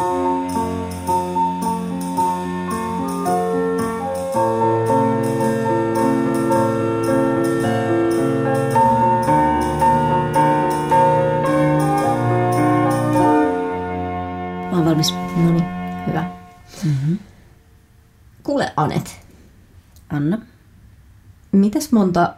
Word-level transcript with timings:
Mä 0.00 0.04
oon 14.72 14.84
valmis. 14.84 15.14
No 15.36 15.50
niin, 15.52 15.64
hyvä. 16.06 16.30
Mm-hmm. 16.84 17.18
Kuule 18.42 18.72
Anet, 18.76 19.20
Anna. 20.08 20.38
mites 21.52 21.92
monta 21.92 22.34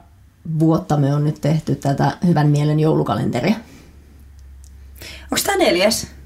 vuotta 0.58 0.96
me 0.96 1.14
on 1.14 1.24
nyt 1.24 1.40
tehty 1.40 1.74
tätä 1.74 2.16
Hyvän 2.26 2.48
mielen 2.48 2.80
joulukalenteria? 2.80 3.54
Onko 5.22 5.42
tää 5.44 5.56
neljäs? 5.56 6.17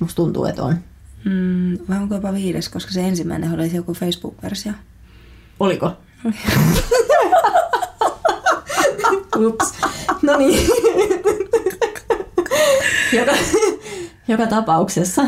Musta 0.00 0.16
tuntuu, 0.16 0.44
että 0.44 0.62
on. 0.62 0.76
Mm, 1.24 1.78
vai 1.88 1.98
onko 1.98 2.14
jopa 2.14 2.32
viides, 2.32 2.68
koska 2.68 2.92
se 2.92 3.08
ensimmäinen 3.08 3.54
oli 3.54 3.74
joku 3.74 3.94
Facebook-versio. 3.94 4.72
Oliko? 5.60 5.92
Ups. 9.36 9.72
No 10.22 10.36
niin. 10.36 10.70
joka, 13.18 13.32
joka 14.28 14.46
tapauksessa. 14.46 15.22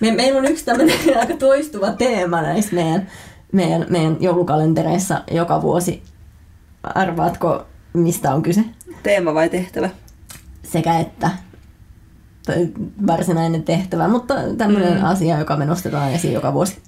Me, 0.00 0.10
meillä 0.10 0.38
on 0.38 0.46
yksi 0.46 0.64
tämmöinen 0.64 0.98
aika 1.20 1.36
toistuva 1.36 1.92
teema 1.92 2.42
näissä 2.42 2.74
meidän, 2.74 3.10
meidän, 3.52 3.86
meidän 3.90 4.16
joulukalentereissa 4.20 5.22
joka 5.30 5.62
vuosi. 5.62 6.02
Arvaatko, 6.82 7.66
mistä 7.92 8.34
on 8.34 8.42
kyse? 8.42 8.64
Teema 9.02 9.34
vai 9.34 9.48
tehtävä? 9.48 9.90
Sekä 10.62 10.98
että 10.98 11.30
varsinainen 13.06 13.62
tehtävä, 13.62 14.08
mutta 14.08 14.34
tämmöinen 14.58 14.98
mm. 14.98 15.04
asia, 15.04 15.38
joka 15.38 15.56
me 15.56 15.66
nostetaan 15.66 16.12
esiin 16.12 16.34
joka 16.34 16.52
vuosi. 16.52 16.78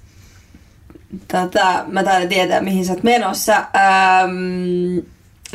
Tätä, 1.27 1.85
mä 1.87 2.03
taidan 2.03 2.29
tietää, 2.29 2.61
mihin 2.61 2.85
sä 2.85 2.93
oot 2.93 3.03
menossa. 3.03 3.55
Ähm, 3.55 5.05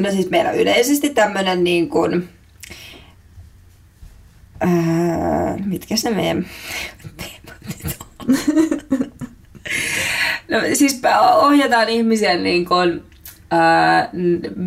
no 0.00 0.10
siis 0.10 0.30
meillä 0.30 0.50
on 0.50 0.56
yleisesti 0.56 1.10
tämmönen 1.10 1.64
niin 1.64 1.88
kuin, 1.88 2.28
äh, 4.62 5.66
mitkä 5.66 5.96
se 5.96 6.10
meidän 6.10 6.46
teemat 7.16 7.98
on? 8.18 8.36
no 10.50 10.58
siis 10.74 11.00
ohjataan 11.42 11.88
ihmisiä 11.88 12.36
niin 12.36 12.64
kuin, 12.64 13.02
äh, 13.54 14.08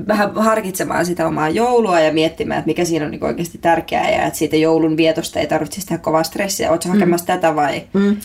vähän 0.07 0.35
harkitsemaan 0.35 1.05
sitä 1.05 1.27
omaa 1.27 1.49
joulua 1.49 1.99
ja 1.99 2.13
miettimään, 2.13 2.59
että 2.59 2.67
mikä 2.67 2.85
siinä 2.85 3.05
on 3.05 3.11
niin 3.11 3.23
oikeasti 3.23 3.57
tärkeää 3.57 4.11
ja 4.11 4.23
että 4.23 4.39
siitä 4.39 4.55
joulun 4.55 4.97
vietosta 4.97 5.39
ei 5.39 5.47
tarvitse 5.47 5.81
tehdä 5.85 5.97
kovaa 5.97 6.23
stressiä. 6.23 6.69
Oletko 6.69 6.89
hakemassa 6.89 7.23
mm. 7.23 7.27
tätä 7.27 7.55
vai? 7.55 7.83
Mm. 7.94 8.17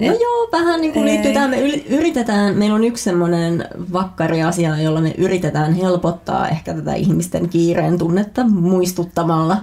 No 0.00 0.06
joo, 0.06 0.48
vähän 0.52 0.80
niin 0.80 0.92
kuin 0.92 1.04
liittyy 1.04 1.32
tähän. 1.32 1.50
Me 1.50 1.56
yritetään, 1.88 2.54
meillä 2.54 2.74
on 2.74 2.84
yksi 2.84 3.04
semmoinen 3.04 3.64
vakkariasia, 3.92 4.80
jolla 4.80 5.00
me 5.00 5.14
yritetään 5.18 5.74
helpottaa 5.74 6.48
ehkä 6.48 6.74
tätä 6.74 6.94
ihmisten 6.94 7.48
kiireen 7.48 7.98
tunnetta 7.98 8.44
muistuttamalla 8.44 9.56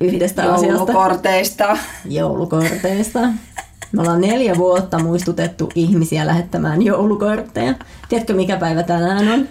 yhdestä 0.00 0.42
Joulukorteista. 0.42 1.64
asiasta. 1.64 1.78
Joulukorteista. 2.18 3.20
Me 3.92 4.00
ollaan 4.00 4.20
neljä 4.20 4.56
vuotta 4.56 4.98
muistutettu 4.98 5.70
ihmisiä 5.74 6.26
lähettämään 6.26 6.82
joulukortteja. 6.82 7.74
Tiedätkö, 8.08 8.34
mikä 8.34 8.56
päivä 8.56 8.82
tänään 8.82 9.28
on? 9.28 9.48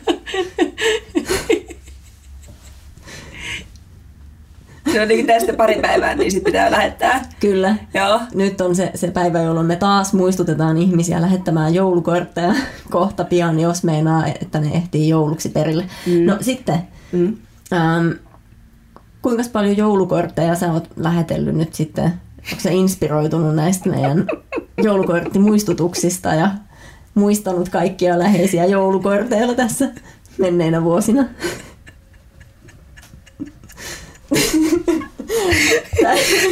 Se 4.92 5.02
on 5.02 5.08
niin 5.08 5.28
tästä 5.28 5.54
pari 5.54 5.82
päivää, 5.82 6.16
niin 6.16 6.32
sitten 6.32 6.54
pitää 6.54 6.72
lähettää. 6.72 7.30
Kyllä. 7.40 7.76
Joo. 7.94 8.22
Nyt 8.34 8.62
on 8.62 8.76
se, 8.76 8.92
se 8.96 9.12
päivä, 9.12 9.42
jolloin 9.42 9.68
me 9.68 9.76
taas 9.76 10.14
muistutetaan 10.14 10.78
ihmisiä 10.78 11.22
lähettämään 11.22 11.74
joulukortteja 11.74 12.54
kohta 12.90 13.24
pian, 13.24 13.60
jos 13.60 13.84
meinaa, 13.84 14.26
että 14.42 14.60
ne 14.60 14.72
ehtii 14.74 15.10
jouluksi 15.10 15.50
perille. 15.50 15.86
Mm. 16.06 16.26
No 16.26 16.38
sitten, 16.42 16.80
mm. 17.12 17.38
ähm, 17.74 18.10
kuinka 19.22 19.44
paljon 19.54 19.78
joulukortteja 19.78 20.56
sä 20.56 20.74
oot 20.74 20.90
lähetellyt 20.96 21.56
nyt 21.56 21.74
sitten? 21.74 22.27
Onko 22.52 22.62
sä 22.64 22.70
inspiroitunut 22.70 23.56
näistä 23.56 23.90
meidän 23.90 24.28
joulukorttimuistutuksista 24.84 26.34
ja 26.34 26.50
muistanut 27.14 27.70
kaikkia 27.70 28.20
läheisiä 28.20 28.66
joulukorteilla 28.66 29.54
tässä 29.56 29.90
menneinä 30.38 30.84
vuosina? 30.84 31.26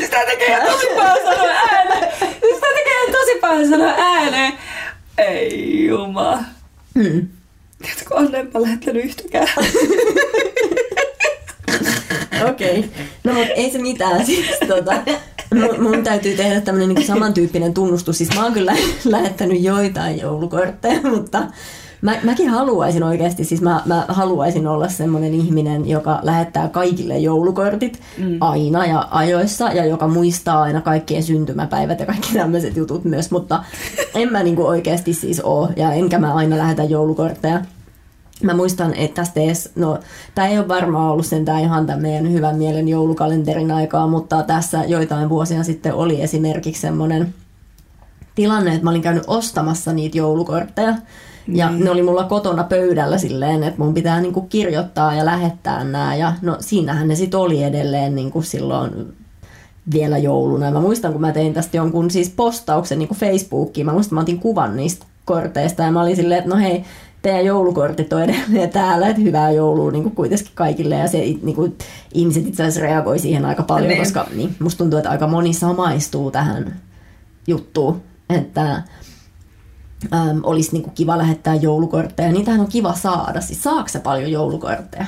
Sitä 0.01 0.25
tekee 0.25 0.65
tosi 0.65 0.87
paha 0.95 1.15
sanoa 1.15 1.49
ääneen. 1.49 2.11
Sitä 2.19 2.67
tekee 2.75 3.11
tosi 3.11 3.39
paha 3.41 3.65
sanoa 3.69 3.93
ääneen. 3.97 4.53
Ei 5.17 5.85
juma. 5.85 6.43
Hmm. 6.95 7.27
Tiedätkö, 7.81 8.15
Anne, 8.17 8.39
en 8.39 8.49
mä 8.53 8.61
lähettänyt 8.61 9.05
yhtäkään. 9.05 9.47
Okei. 12.49 12.79
Okay. 12.79 12.89
No 13.23 13.33
mutta 13.33 13.53
ei 13.53 13.71
se 13.71 13.77
mitään. 13.77 14.25
Siis, 14.25 14.47
tota, 14.67 14.93
mun, 15.53 15.83
mun 15.83 16.03
täytyy 16.03 16.35
tehdä 16.35 16.61
tämmöinen 16.61 16.95
niin 16.95 17.07
samantyyppinen 17.07 17.73
tunnustus. 17.73 18.17
Siis 18.17 18.35
mä 18.35 18.43
oon 18.43 18.53
kyllä 18.53 18.73
lähettänyt 19.05 19.61
joitain 19.61 20.21
joulukortteja, 20.21 21.01
mutta 21.01 21.43
Mä, 22.01 22.15
mäkin 22.23 22.49
haluaisin 22.49 23.03
oikeasti, 23.03 23.43
siis 23.43 23.61
mä, 23.61 23.81
mä 23.85 24.05
haluaisin 24.07 24.67
olla 24.67 24.87
semmoinen 24.87 25.33
ihminen, 25.33 25.89
joka 25.89 26.19
lähettää 26.23 26.67
kaikille 26.69 27.17
joulukortit 27.17 27.99
mm. 28.17 28.37
aina 28.41 28.85
ja 28.85 29.07
ajoissa 29.11 29.71
ja 29.71 29.85
joka 29.85 30.07
muistaa 30.07 30.61
aina 30.61 30.81
kaikkien 30.81 31.23
syntymäpäivät 31.23 31.99
ja 31.99 32.05
kaikki 32.05 32.33
tämmöiset 32.33 32.77
jutut 32.77 33.03
myös, 33.03 33.31
mutta 33.31 33.63
en 34.15 34.31
mä 34.31 34.43
niinku 34.43 34.65
oikeasti 34.65 35.13
siis 35.13 35.41
oo 35.43 35.69
ja 35.75 35.91
enkä 35.93 36.19
mä 36.19 36.33
aina 36.33 36.57
lähetä 36.57 36.83
joulukortteja. 36.83 37.61
Mä 38.43 38.53
muistan, 38.53 38.93
että 38.93 39.21
tästä 39.21 39.39
edes, 39.39 39.71
no 39.75 39.99
tämä 40.35 40.47
ei 40.47 40.59
ole 40.59 40.67
varmaan 40.67 41.11
ollut 41.11 41.25
sentään 41.25 41.61
ihan 41.61 41.85
tämän 41.85 42.01
meidän 42.01 42.31
hyvän 42.31 42.57
mielen 42.57 42.87
joulukalenterin 42.87 43.71
aikaa, 43.71 44.07
mutta 44.07 44.43
tässä 44.43 44.83
joitain 44.83 45.29
vuosia 45.29 45.63
sitten 45.63 45.93
oli 45.93 46.21
esimerkiksi 46.21 46.81
semmoinen 46.81 47.33
tilanne, 48.35 48.71
että 48.71 48.83
mä 48.83 48.89
olin 48.89 49.01
käynyt 49.01 49.23
ostamassa 49.27 49.93
niitä 49.93 50.17
joulukortteja 50.17 50.95
ja 51.47 51.69
niin. 51.69 51.83
ne 51.83 51.89
oli 51.89 52.03
mulla 52.03 52.23
kotona 52.23 52.63
pöydällä 52.63 53.17
silleen, 53.17 53.63
että 53.63 53.83
mun 53.83 53.93
pitää 53.93 54.21
niinku 54.21 54.41
kirjoittaa 54.41 55.15
ja 55.15 55.25
lähettää 55.25 55.83
nämä. 55.83 56.15
Ja 56.15 56.33
no 56.41 56.57
siinähän 56.59 57.07
ne 57.07 57.15
sitten 57.15 57.39
oli 57.39 57.63
edelleen 57.63 58.15
niinku 58.15 58.41
silloin 58.41 59.13
vielä 59.93 60.17
jouluna. 60.17 60.65
Ja 60.65 60.71
mä 60.71 60.81
muistan, 60.81 61.11
kun 61.11 61.21
mä 61.21 61.31
tein 61.31 61.53
tästä 61.53 61.77
jonkun 61.77 62.11
siis 62.11 62.29
postauksen 62.29 62.99
niinku 62.99 63.15
Facebookiin. 63.15 63.85
Mä 63.85 63.93
muistan, 63.93 64.15
mä 64.15 64.21
otin 64.21 64.39
kuvan 64.39 64.75
niistä 64.75 65.05
korteista 65.25 65.83
ja 65.83 65.91
mä 65.91 66.01
olin 66.01 66.15
silleen, 66.15 66.37
että 66.37 66.49
no 66.49 66.57
hei, 66.57 66.83
teidän 67.25 67.45
joulukortit 67.45 68.13
on 68.13 68.23
edelleen 68.23 68.69
täällä, 68.69 69.07
että 69.07 69.21
hyvää 69.21 69.51
joulua 69.51 69.91
niin 69.91 70.03
kuin 70.03 70.15
kuitenkin 70.15 70.47
kaikille. 70.55 70.95
Ja 70.95 71.07
se, 71.07 71.17
niin 71.17 71.55
kuin, 71.55 71.77
ihmiset 72.13 72.47
itse 72.47 72.63
asiassa 72.63 72.81
reagoi 72.81 73.19
siihen 73.19 73.45
aika 73.45 73.63
paljon, 73.63 73.89
niin. 73.89 73.99
koska 73.99 74.27
niin, 74.35 74.55
musta 74.59 74.77
tuntuu, 74.77 74.99
että 74.99 75.09
aika 75.09 75.27
moni 75.27 75.53
samaistuu 75.53 76.31
tähän 76.31 76.79
juttuun. 77.47 78.01
Että 78.29 78.71
äm, 80.13 80.41
olisi 80.43 80.71
niinku 80.71 80.89
kiva 80.89 81.17
lähettää 81.17 81.55
joulukortteja. 81.55 82.31
Niitähän 82.31 82.59
on 82.59 82.67
kiva 82.67 82.93
saada. 82.93 83.41
Siis 83.41 83.63
saako 83.63 83.87
se 83.87 83.99
paljon 83.99 84.31
joulukortteja? 84.31 85.05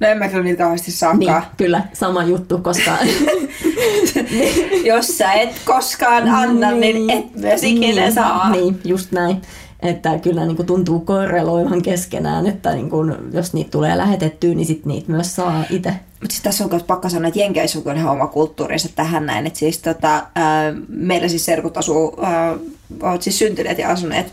No 0.00 0.08
en 0.08 0.18
mä 0.18 0.28
kyllä 0.28 0.44
niitä 0.44 0.62
kauheasti 0.62 0.90
saakaan. 0.90 1.18
Niin, 1.18 1.56
kyllä, 1.56 1.82
sama 1.92 2.24
juttu, 2.24 2.58
koska... 2.58 2.98
Jos 4.84 5.18
sä 5.18 5.32
et 5.32 5.60
koskaan 5.64 6.28
anna, 6.28 6.70
niin, 6.70 7.06
niin 7.06 7.10
et 7.10 7.36
myös 7.36 7.62
ikinä 7.62 8.02
niin, 8.02 8.12
saa. 8.12 8.50
Niin, 8.50 8.80
just 8.84 9.12
näin. 9.12 9.42
Että 9.84 10.18
kyllä 10.18 10.46
niin 10.46 10.56
kuin 10.56 10.66
tuntuu 10.66 11.00
korreloivan 11.00 11.82
keskenään, 11.82 12.46
että 12.46 12.72
niin 12.74 12.90
kuin, 12.90 13.14
jos 13.32 13.52
niitä 13.52 13.70
tulee 13.70 13.96
lähetettyä, 13.96 14.54
niin 14.54 14.66
sit 14.66 14.86
niitä 14.86 15.12
myös 15.12 15.36
saa 15.36 15.64
itse. 15.70 15.90
Mutta 15.90 16.32
siis 16.32 16.42
tässä 16.42 16.64
on 16.64 16.70
myös 16.70 16.82
pakka 16.82 17.08
sanoa, 17.08 17.28
että 17.28 17.40
Jenkeissä 17.40 17.78
on 17.84 17.96
ihan 17.96 18.12
oma 18.12 18.26
kulttuurinsa 18.26 18.88
tähän 18.94 19.26
näin. 19.26 19.46
Että 19.46 19.58
siis 19.58 19.78
tota, 19.78 20.26
ää, 20.34 20.72
meillä 20.88 21.28
siis 21.28 21.44
serkut 21.44 21.76
asuu, 21.76 22.16
ää, 22.22 22.56
ovat 23.02 23.22
siis 23.22 23.38
syntyneet 23.38 23.78
ja 23.78 23.90
asuneet 23.90 24.32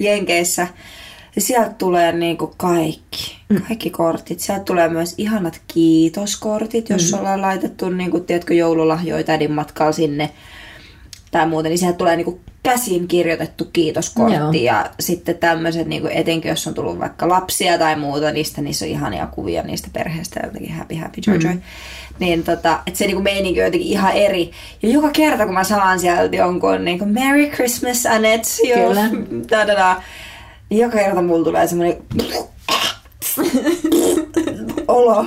Jenkeissä. 0.00 0.66
Ja 1.36 1.42
sieltä 1.42 1.70
tulee 1.70 2.12
niinku 2.12 2.54
kaikki, 2.56 3.36
mm. 3.48 3.62
kaikki 3.62 3.90
kortit. 3.90 4.40
Sieltä 4.40 4.64
tulee 4.64 4.88
myös 4.88 5.14
ihanat 5.18 5.60
kiitoskortit, 5.66 6.90
jos 6.90 7.12
mm. 7.12 7.18
ollaan 7.18 7.42
laitettu 7.42 7.88
niinku, 7.88 8.20
tiedätkö, 8.20 8.54
joululahjoja 8.54 9.24
tädin 9.24 9.52
matkalla 9.52 9.92
sinne 9.92 10.30
tai 11.30 11.46
muuten, 11.46 11.70
niin 11.70 11.78
sieltä 11.78 11.98
tulee 11.98 12.16
niinku 12.16 12.40
käsin 12.62 13.08
kirjoitettu 13.08 13.64
kiitoskortti 13.72 14.64
Joo. 14.64 14.74
ja 14.76 14.90
sitten 15.00 15.38
tämmöiset, 15.38 15.86
niinku, 15.86 16.08
etenkin 16.12 16.48
jos 16.48 16.66
on 16.66 16.74
tullut 16.74 16.98
vaikka 16.98 17.28
lapsia 17.28 17.78
tai 17.78 17.96
muuta, 17.96 18.30
niistä 18.30 18.60
niissä 18.60 18.84
on 18.84 18.90
ihania 18.90 19.26
kuvia 19.26 19.62
niistä 19.62 19.88
perheistä, 19.92 20.40
jotenkin 20.44 20.72
happy, 20.72 20.94
happy, 20.94 21.20
joy, 21.26 21.36
joy. 21.36 21.54
Mm. 21.54 21.62
Niin 22.18 22.42
tota, 22.42 22.80
että 22.86 22.98
se 22.98 23.06
niinku 23.06 23.22
meininki 23.22 23.60
on 23.60 23.64
jotenkin 23.64 23.88
ihan 23.88 24.12
eri. 24.12 24.50
Ja 24.82 24.88
joka 24.88 25.10
kerta, 25.10 25.44
kun 25.44 25.54
mä 25.54 25.64
saan 25.64 26.00
sieltä 26.00 26.36
jonkun 26.36 26.84
niinku 26.84 27.04
Merry 27.04 27.46
Christmas, 27.46 28.06
Annette, 28.06 28.48
Kyllä. 28.74 29.02
Da, 29.50 29.66
da, 29.66 29.76
da, 29.76 30.02
niin 30.70 30.80
joka 30.80 30.96
kerta 30.96 31.22
mulla 31.22 31.44
tulee 31.44 31.66
semmoinen 31.66 31.96
olo. 34.88 35.24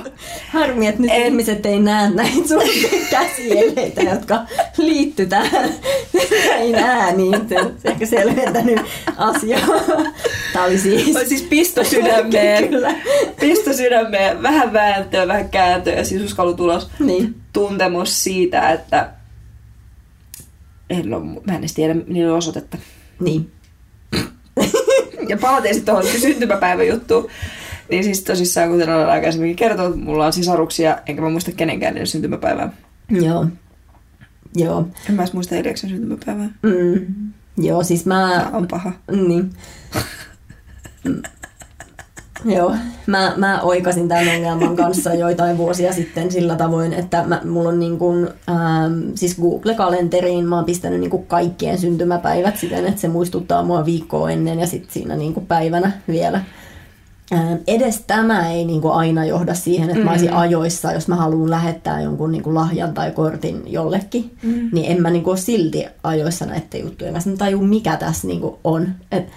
Harmi, 0.50 0.86
että 0.86 1.02
nyt 1.02 1.10
en... 1.14 1.26
ihmiset 1.26 1.66
ei 1.66 1.80
näe 1.80 2.10
näitä 2.10 2.48
sun 2.48 2.62
käsieleitä, 3.10 4.02
jotka 4.02 4.40
liittyy 4.78 5.26
tähän 5.26 5.70
näihin 6.48 6.74
ääniin. 6.74 7.34
Ehkä 7.84 8.06
selventänyt 8.06 8.80
asiaa. 9.16 9.60
Tämä 10.52 10.64
oli 10.64 10.78
siis... 10.78 11.16
Oli 11.16 11.26
siis 11.26 11.42
pistosydämeen. 11.42 12.68
Kyllä. 12.68 12.94
Pistosydämeen, 13.40 14.42
vähän 14.42 14.72
vääntöä, 14.72 15.28
vähän 15.28 15.50
kääntöä 15.50 15.94
ja 15.94 16.04
sisuskalutulos. 16.04 16.90
Niin. 16.98 17.34
Tuntemus 17.52 18.24
siitä, 18.24 18.70
että 18.70 19.10
en 20.90 21.14
ole, 21.14 21.24
mä 21.24 21.52
en 21.52 21.58
edes 21.58 21.74
tiedä, 21.74 21.94
niillä 22.06 22.32
on 22.32 22.38
osoitetta. 22.38 22.78
Niin. 23.20 23.50
ja 25.28 25.36
palaten 25.40 25.74
sitten 25.74 25.94
tuohon 25.94 26.12
syntymäpäivän 26.20 26.88
juttuun. 26.88 27.30
Niin 27.90 28.04
siis 28.04 28.24
tosissaan, 28.24 28.70
kuten 28.70 28.94
olen 28.94 29.08
aikaisemmin 29.08 29.56
kertonut, 29.56 30.00
mulla 30.00 30.26
on 30.26 30.32
sisaruksia, 30.32 30.98
enkä 31.06 31.22
mä 31.22 31.30
muista 31.30 31.52
kenenkään 31.52 31.94
niiden 31.94 32.06
syntymäpäivää. 32.06 32.72
Joo. 33.10 33.46
Joo. 34.56 34.88
En 35.08 35.14
mä 35.14 35.22
edes 35.22 35.32
muista 35.32 35.54
Eliaksen 35.54 35.90
syntymäpäivää. 35.90 36.48
Mm. 36.62 37.06
Joo, 37.58 37.82
siis 37.82 38.06
mä... 38.06 38.42
Tämä 38.44 38.56
on 38.56 38.68
paha. 38.68 38.92
Niin. 39.10 39.50
Joo, 42.44 42.74
mä, 43.06 43.34
mä 43.36 43.60
oikasin 43.60 44.08
tämän 44.08 44.28
ongelman 44.28 44.76
kanssa 44.76 45.14
joitain 45.14 45.58
vuosia 45.58 45.92
sitten 45.92 46.30
sillä 46.30 46.56
tavoin, 46.56 46.92
että 46.92 47.24
mä, 47.26 47.40
mulla 47.44 47.68
on 47.68 47.78
niin 47.78 47.98
kuin, 47.98 48.28
ähm, 48.48 49.10
siis 49.14 49.36
Google-kalenteriin 49.40 50.48
mä 50.48 50.56
oon 50.56 50.64
pistänyt 50.64 51.00
niin 51.00 51.10
kuin 51.10 51.26
kaikkien 51.26 51.78
syntymäpäivät 51.78 52.56
siten, 52.56 52.86
että 52.86 53.00
se 53.00 53.08
muistuttaa 53.08 53.62
mua 53.62 53.84
viikkoa 53.84 54.30
ennen 54.30 54.58
ja 54.58 54.66
sitten 54.66 54.92
siinä 54.92 55.16
niin 55.16 55.34
kuin 55.34 55.46
päivänä 55.46 55.92
vielä. 56.08 56.40
Edes 57.66 58.04
tämä 58.06 58.50
ei 58.50 58.64
niin 58.64 58.80
kuin 58.80 58.94
aina 58.94 59.24
johda 59.24 59.54
siihen, 59.54 59.90
että 59.90 60.04
mä 60.04 60.10
olisin 60.10 60.30
mm. 60.30 60.36
ajoissa, 60.36 60.92
jos 60.92 61.08
mä 61.08 61.16
haluan 61.16 61.50
lähettää 61.50 62.00
jonkun 62.00 62.32
niin 62.32 62.42
kuin 62.42 62.54
lahjan 62.54 62.94
tai 62.94 63.10
kortin 63.10 63.62
jollekin, 63.66 64.36
mm. 64.42 64.68
niin 64.72 64.92
en 64.92 65.02
mä 65.02 65.10
niin 65.10 65.22
kuin 65.24 65.32
ole 65.32 65.38
silti 65.38 65.86
ajoissa 66.02 66.46
näiden 66.46 66.80
juttujen 66.80 67.12
kanssa. 67.12 67.30
Mä 67.30 67.36
tajun, 67.36 67.68
mikä 67.68 67.96
tässä 67.96 68.26
niin 68.26 68.40
kuin 68.40 68.56
on. 68.64 68.88
Että 69.12 69.32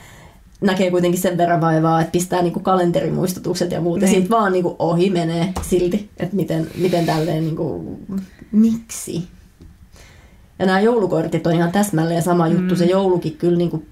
näkee 0.62 0.92
kuitenkin 0.92 1.22
sen 1.22 1.38
verran 1.38 1.62
vaivaa, 1.62 2.02
että 2.02 2.12
pistää 2.12 2.42
niinku 2.42 2.60
kalenterimuistutukset 2.60 3.72
ja 3.72 3.82
muut, 3.82 4.00
niin. 4.00 4.08
ja 4.08 4.14
sitten 4.14 4.30
vaan 4.30 4.52
niinku 4.52 4.76
ohi 4.80 5.10
menee 5.10 5.54
silti, 5.62 6.10
että 6.18 6.36
miten, 6.36 6.68
miten 6.78 7.06
tälleen, 7.06 7.44
niinku, 7.44 7.98
miksi? 8.52 9.28
Ja 10.60 10.66
nämä 10.66 10.80
joulukortit 10.80 11.48
on 11.48 11.54
ihan 11.54 11.72
täsmälleen 11.72 12.24
sama 12.24 12.48
juttu, 12.48 12.74
mm. 12.74 12.78
se 12.78 12.86
joulukin 12.86 13.38
kyllä 13.38 13.58
niinku 13.58 13.84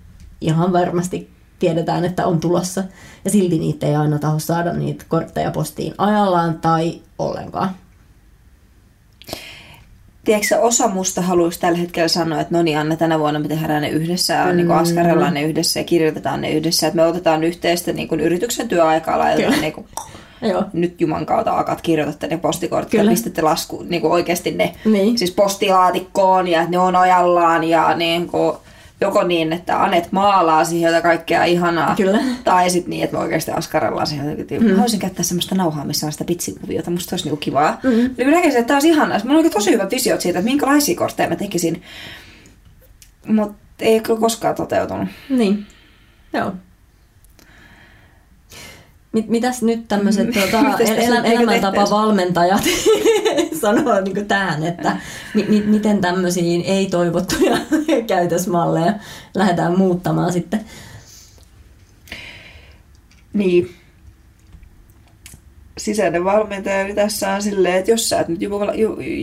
ihan 0.41 0.73
varmasti 0.73 1.29
tiedetään, 1.61 2.05
että 2.05 2.27
on 2.27 2.39
tulossa, 2.39 2.83
ja 3.25 3.31
silti 3.31 3.59
niitä 3.59 3.87
ei 3.87 3.95
aina 3.95 4.19
taho 4.19 4.39
saada 4.39 4.73
niitä 4.73 5.05
kortteja 5.07 5.51
postiin 5.51 5.93
ajallaan 5.97 6.59
tai 6.59 7.01
ollenkaan 7.19 7.69
tiedätkö, 10.23 10.59
osa 10.59 10.87
musta 10.87 11.21
haluaisi 11.21 11.59
tällä 11.59 11.77
hetkellä 11.77 12.07
sanoa, 12.07 12.41
että 12.41 12.57
no 12.57 12.63
niin 12.63 12.77
Anna, 12.77 12.95
tänä 12.95 13.19
vuonna 13.19 13.39
me 13.39 13.47
tehdään 13.47 13.81
ne 13.81 13.89
yhdessä 13.89 14.33
ja 14.33 14.45
mm. 14.45 14.57
niin 14.57 14.71
askarellaan 14.71 15.33
ne 15.33 15.43
yhdessä 15.43 15.79
ja 15.79 15.83
kirjoitetaan 15.83 16.41
ne 16.41 16.51
yhdessä. 16.51 16.87
Että 16.87 16.95
me 16.95 17.05
otetaan 17.05 17.43
yhteistä 17.43 17.93
niin 17.93 18.07
kuin 18.07 18.19
yrityksen 18.19 18.67
työaikaa 18.67 19.19
laitetaan 19.19 19.61
niin 19.61 19.73
kuin, 19.73 19.87
Joo. 20.51 20.63
nyt 20.73 21.01
Juman 21.01 21.25
kautta 21.25 21.57
akat 21.57 21.81
kirjoitatte 21.81 22.27
ne 22.27 22.37
postikortit 22.37 22.93
ja 22.93 23.09
pistätte 23.09 23.41
lasku 23.41 23.85
niin 23.89 24.01
kuin 24.01 24.13
oikeasti 24.13 24.51
ne 24.51 24.75
niin. 24.85 25.17
siis 25.17 25.31
postilaatikkoon 25.31 26.47
ja 26.47 26.67
ne 26.67 26.77
on 26.77 26.95
ajallaan 26.95 27.63
ja 27.63 27.95
niin 27.95 28.27
kuin, 28.27 28.57
joko 29.01 29.23
niin, 29.23 29.53
että 29.53 29.83
Anet 29.83 30.11
maalaa 30.11 30.65
siihen 30.65 30.87
jotain 30.87 31.03
kaikkea 31.03 31.43
ihanaa, 31.43 31.95
Kyllä. 31.95 32.19
tai 32.43 32.69
sitten 32.69 32.89
niin, 32.89 33.03
että 33.03 33.17
me 33.17 33.23
oikeasti 33.23 33.51
askarellaan 33.51 34.07
siihen. 34.07 34.37
Mm. 34.59 34.65
Mä 34.65 34.71
haluaisin 34.71 34.99
käyttää 34.99 35.23
semmoista 35.23 35.55
nauhaa, 35.55 35.85
missä 35.85 36.05
on 36.05 36.11
sitä 36.11 36.23
pitsikuviota, 36.23 36.91
musta 36.91 37.13
olisi 37.13 37.25
niinku 37.25 37.37
kivaa. 37.37 37.79
Mm. 37.83 38.09
Eli 38.17 38.25
mä 38.25 38.31
näkisin, 38.31 38.59
että 38.59 38.67
tämä 38.67 38.75
olisi 38.75 38.89
ihanaa. 38.89 39.19
Mulla 39.23 39.39
on 39.39 39.49
tosi 39.49 39.71
hyvät 39.71 39.91
visiot 39.91 40.21
siitä, 40.21 40.39
että 40.39 40.49
minkälaisia 40.49 40.95
kortteja 40.95 41.29
mä 41.29 41.35
tekisin. 41.35 41.81
Mutta 43.27 43.55
ei 43.79 43.99
kyllä 43.99 44.19
koskaan 44.19 44.55
toteutunut. 44.55 45.09
Niin, 45.29 45.65
joo. 46.33 46.51
Mit, 49.11 49.27
mitäs 49.29 49.61
nyt 49.61 49.87
tämmöiset 49.87 50.31
tuota, 50.31 50.77
elä, 50.97 51.21
elämäntapa-valmentajat 51.23 52.63
sanoo 53.61 54.01
niin 54.01 54.27
tähän, 54.27 54.63
että 54.63 54.97
mi, 55.33 55.45
mi, 55.49 55.61
miten 55.61 56.01
tämmöisiin 56.01 56.61
ei-toivottuja 56.61 57.57
käytösmalleja 58.07 58.93
lähdetään 59.35 59.77
muuttamaan 59.77 60.33
sitten? 60.33 60.61
Niin. 63.33 63.69
Sisäinen 65.77 66.23
valmentaja 66.23 66.95
tässä 66.95 67.29
on 67.29 67.41
silleen, 67.41 67.75
että 67.75 67.91
jos 67.91 68.09
sä 68.09 68.19
et 68.19 68.27
nyt 68.27 68.39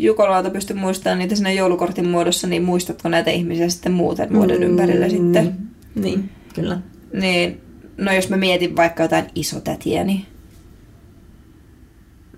Jukolaalta 0.02 0.50
pysty 0.50 0.74
muistamaan 0.74 1.18
niitä 1.18 1.34
sinne 1.34 1.54
joulukortin 1.54 2.08
muodossa, 2.08 2.46
niin 2.46 2.62
muistatko 2.62 3.08
näitä 3.08 3.30
ihmisiä 3.30 3.68
sitten 3.68 3.92
muuten 3.92 4.34
vuoden 4.34 4.56
mm, 4.56 4.62
ympärillä 4.62 5.08
sitten? 5.08 5.56
Niin, 5.94 6.30
kyllä. 6.54 6.78
Niin, 7.12 7.60
no 7.98 8.12
jos 8.12 8.28
mä 8.28 8.36
mietin 8.36 8.76
vaikka 8.76 9.02
jotain 9.02 9.26
isotätiä, 9.34 10.04
niin... 10.04 10.26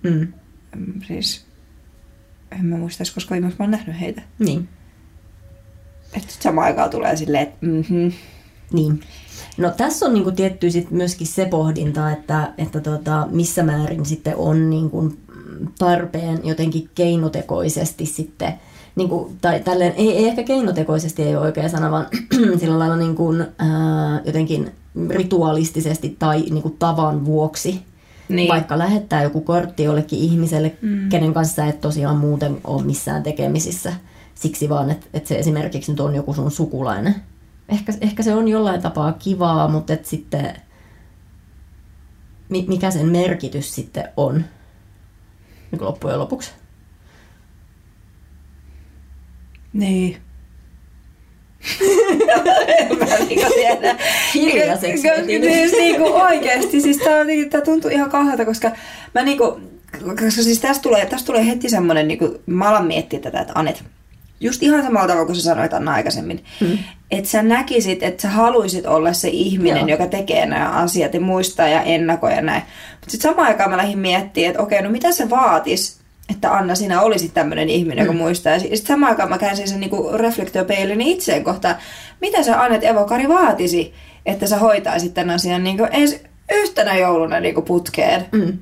Mm. 0.02 0.32
Siis 1.06 1.46
en 2.50 2.66
mä 2.66 2.76
muista 2.76 3.04
koska 3.14 3.32
viimeksi 3.32 3.56
mä 3.58 3.64
oon 3.64 3.70
nähnyt 3.70 4.00
heitä. 4.00 4.22
Niin. 4.38 4.68
Että 6.16 6.34
samaan 6.40 6.66
aikaan 6.66 6.90
tulee 6.90 7.16
silleen, 7.16 7.42
että 7.42 7.66
mm-hmm. 7.66 8.12
Niin. 8.72 9.00
No 9.56 9.70
tässä 9.70 10.06
on 10.06 10.14
niinku 10.14 10.30
tietty 10.30 10.70
sit 10.70 10.90
myöskin 10.90 11.26
se 11.26 11.44
pohdinta, 11.44 12.10
että, 12.10 12.52
että 12.58 12.80
tota, 12.80 13.28
missä 13.30 13.62
määrin 13.62 14.06
sitten 14.06 14.36
on 14.36 14.70
niinku 14.70 15.12
tarpeen 15.78 16.40
jotenkin 16.44 16.88
keinotekoisesti 16.94 18.06
sitten, 18.06 18.52
niinku, 18.96 19.32
tai 19.40 19.60
tälleen, 19.60 19.92
ei, 19.96 20.16
ei 20.16 20.28
ehkä 20.28 20.42
keinotekoisesti 20.42 21.22
ei 21.22 21.36
ole 21.36 21.46
oikea 21.46 21.68
sana, 21.68 21.90
vaan 21.90 22.06
sillä 22.60 22.78
lailla 22.78 22.96
niinku, 22.96 23.34
ää, 23.58 24.20
jotenkin 24.24 24.70
rituaalistisesti 25.10 26.16
tai 26.18 26.40
niinku 26.40 26.70
tavan 26.70 27.24
vuoksi 27.24 27.90
niin. 28.30 28.48
Vaikka 28.48 28.78
lähettää 28.78 29.22
joku 29.22 29.40
kortti 29.40 29.82
jollekin 29.82 30.18
ihmiselle, 30.18 30.76
mm. 30.82 31.08
kenen 31.08 31.34
kanssa 31.34 31.64
et 31.64 31.80
tosiaan 31.80 32.16
muuten 32.16 32.60
ole 32.64 32.82
missään 32.82 33.22
tekemisissä. 33.22 33.92
Siksi 34.34 34.68
vaan, 34.68 34.90
että, 34.90 35.06
että 35.14 35.28
se 35.28 35.38
esimerkiksi 35.38 35.92
nyt 35.92 36.00
on 36.00 36.14
joku 36.14 36.34
sun 36.34 36.50
sukulainen. 36.50 37.14
Ehkä, 37.68 37.92
ehkä 38.00 38.22
se 38.22 38.34
on 38.34 38.48
jollain 38.48 38.82
tapaa 38.82 39.12
kivaa, 39.12 39.68
mutta 39.68 39.92
et 39.92 40.06
sitten 40.06 40.54
mikä 42.48 42.90
sen 42.90 43.06
merkitys 43.06 43.74
sitten 43.74 44.08
on 44.16 44.44
niin 45.70 45.84
loppujen 45.84 46.18
lopuksi. 46.18 46.50
Niin 49.72 50.16
mä 52.98 53.18
niinku 53.28 53.52
tiedä. 53.54 53.96
Hiljaiseksi 54.34 55.08
siis 55.42 55.72
niinku 55.72 56.12
oikeesti, 56.12 56.80
siis 56.80 56.96
tää, 56.96 57.24
tää 57.50 57.60
tuntuu 57.60 57.90
ihan 57.90 58.10
kahdelta, 58.10 58.44
koska 58.44 58.70
mä 59.14 59.22
niinku, 59.22 59.60
koska 60.04 60.42
siis 60.42 60.60
tästä 60.60 60.82
tulee, 60.82 61.06
tästä 61.06 61.26
tulee 61.26 61.46
heti 61.46 61.68
semmonen, 61.68 62.08
niinku, 62.08 62.40
mä 62.46 62.68
alan 62.68 62.86
miettiä 62.86 63.20
tätä, 63.20 63.40
että 63.40 63.52
Anet, 63.56 63.84
just 64.40 64.62
ihan 64.62 64.82
samalla 64.82 65.08
tavalla 65.08 65.26
kuin 65.26 65.36
sä 65.36 65.42
sanoit 65.42 65.74
Anna 65.74 65.92
aikaisemmin, 65.92 66.44
hmm. 66.60 66.78
että 67.10 67.30
sä 67.30 67.42
näkisit, 67.42 68.02
että 68.02 68.22
sä 68.22 68.28
haluisit 68.28 68.86
olla 68.86 69.12
se 69.12 69.28
ihminen, 69.28 69.78
Joo. 69.78 69.88
joka 69.88 70.06
tekee 70.06 70.46
nämä 70.46 70.70
asiat 70.70 71.14
ja 71.14 71.20
muistaa 71.20 71.68
ja 71.68 71.82
ennakoi 71.82 72.32
ja 72.32 72.42
näin. 72.42 72.62
Mutta 72.90 73.10
sitten 73.10 73.30
samaan 73.30 73.48
aikaan 73.48 73.70
mä 73.70 73.76
lähdin 73.76 73.98
miettimään, 73.98 74.50
että 74.50 74.62
okei, 74.62 74.82
no 74.82 74.90
mitä 74.90 75.12
se 75.12 75.30
vaatis, 75.30 76.00
että 76.30 76.52
Anna, 76.52 76.74
sinä 76.74 77.00
olisit 77.00 77.34
tämmöinen 77.34 77.68
ihminen, 77.68 78.02
joka 78.02 78.12
mm. 78.12 78.18
muistaa. 78.18 78.52
Ja 78.52 78.60
sitten 78.60 78.86
samaan 78.86 79.10
aikaan 79.10 79.28
mä 79.28 79.38
käänsin 79.38 79.68
sen 79.68 79.80
niinku 79.80 80.10
reflektiopeilin 80.14 81.00
itseen 81.00 81.44
kohtaan. 81.44 81.76
Mitä 82.20 82.42
sä 82.42 82.62
Annet 82.62 82.84
Evokari 82.84 83.28
vaatisi, 83.28 83.94
että 84.26 84.46
sä 84.46 84.58
hoitaisit 84.58 85.14
tämän 85.14 85.34
asian 85.34 85.64
niinku 85.64 85.84
edes 85.84 86.22
yhtenä 86.52 86.96
jouluna 86.96 87.40
niinku 87.40 87.62
putkeen? 87.62 88.26
Mm. 88.32 88.58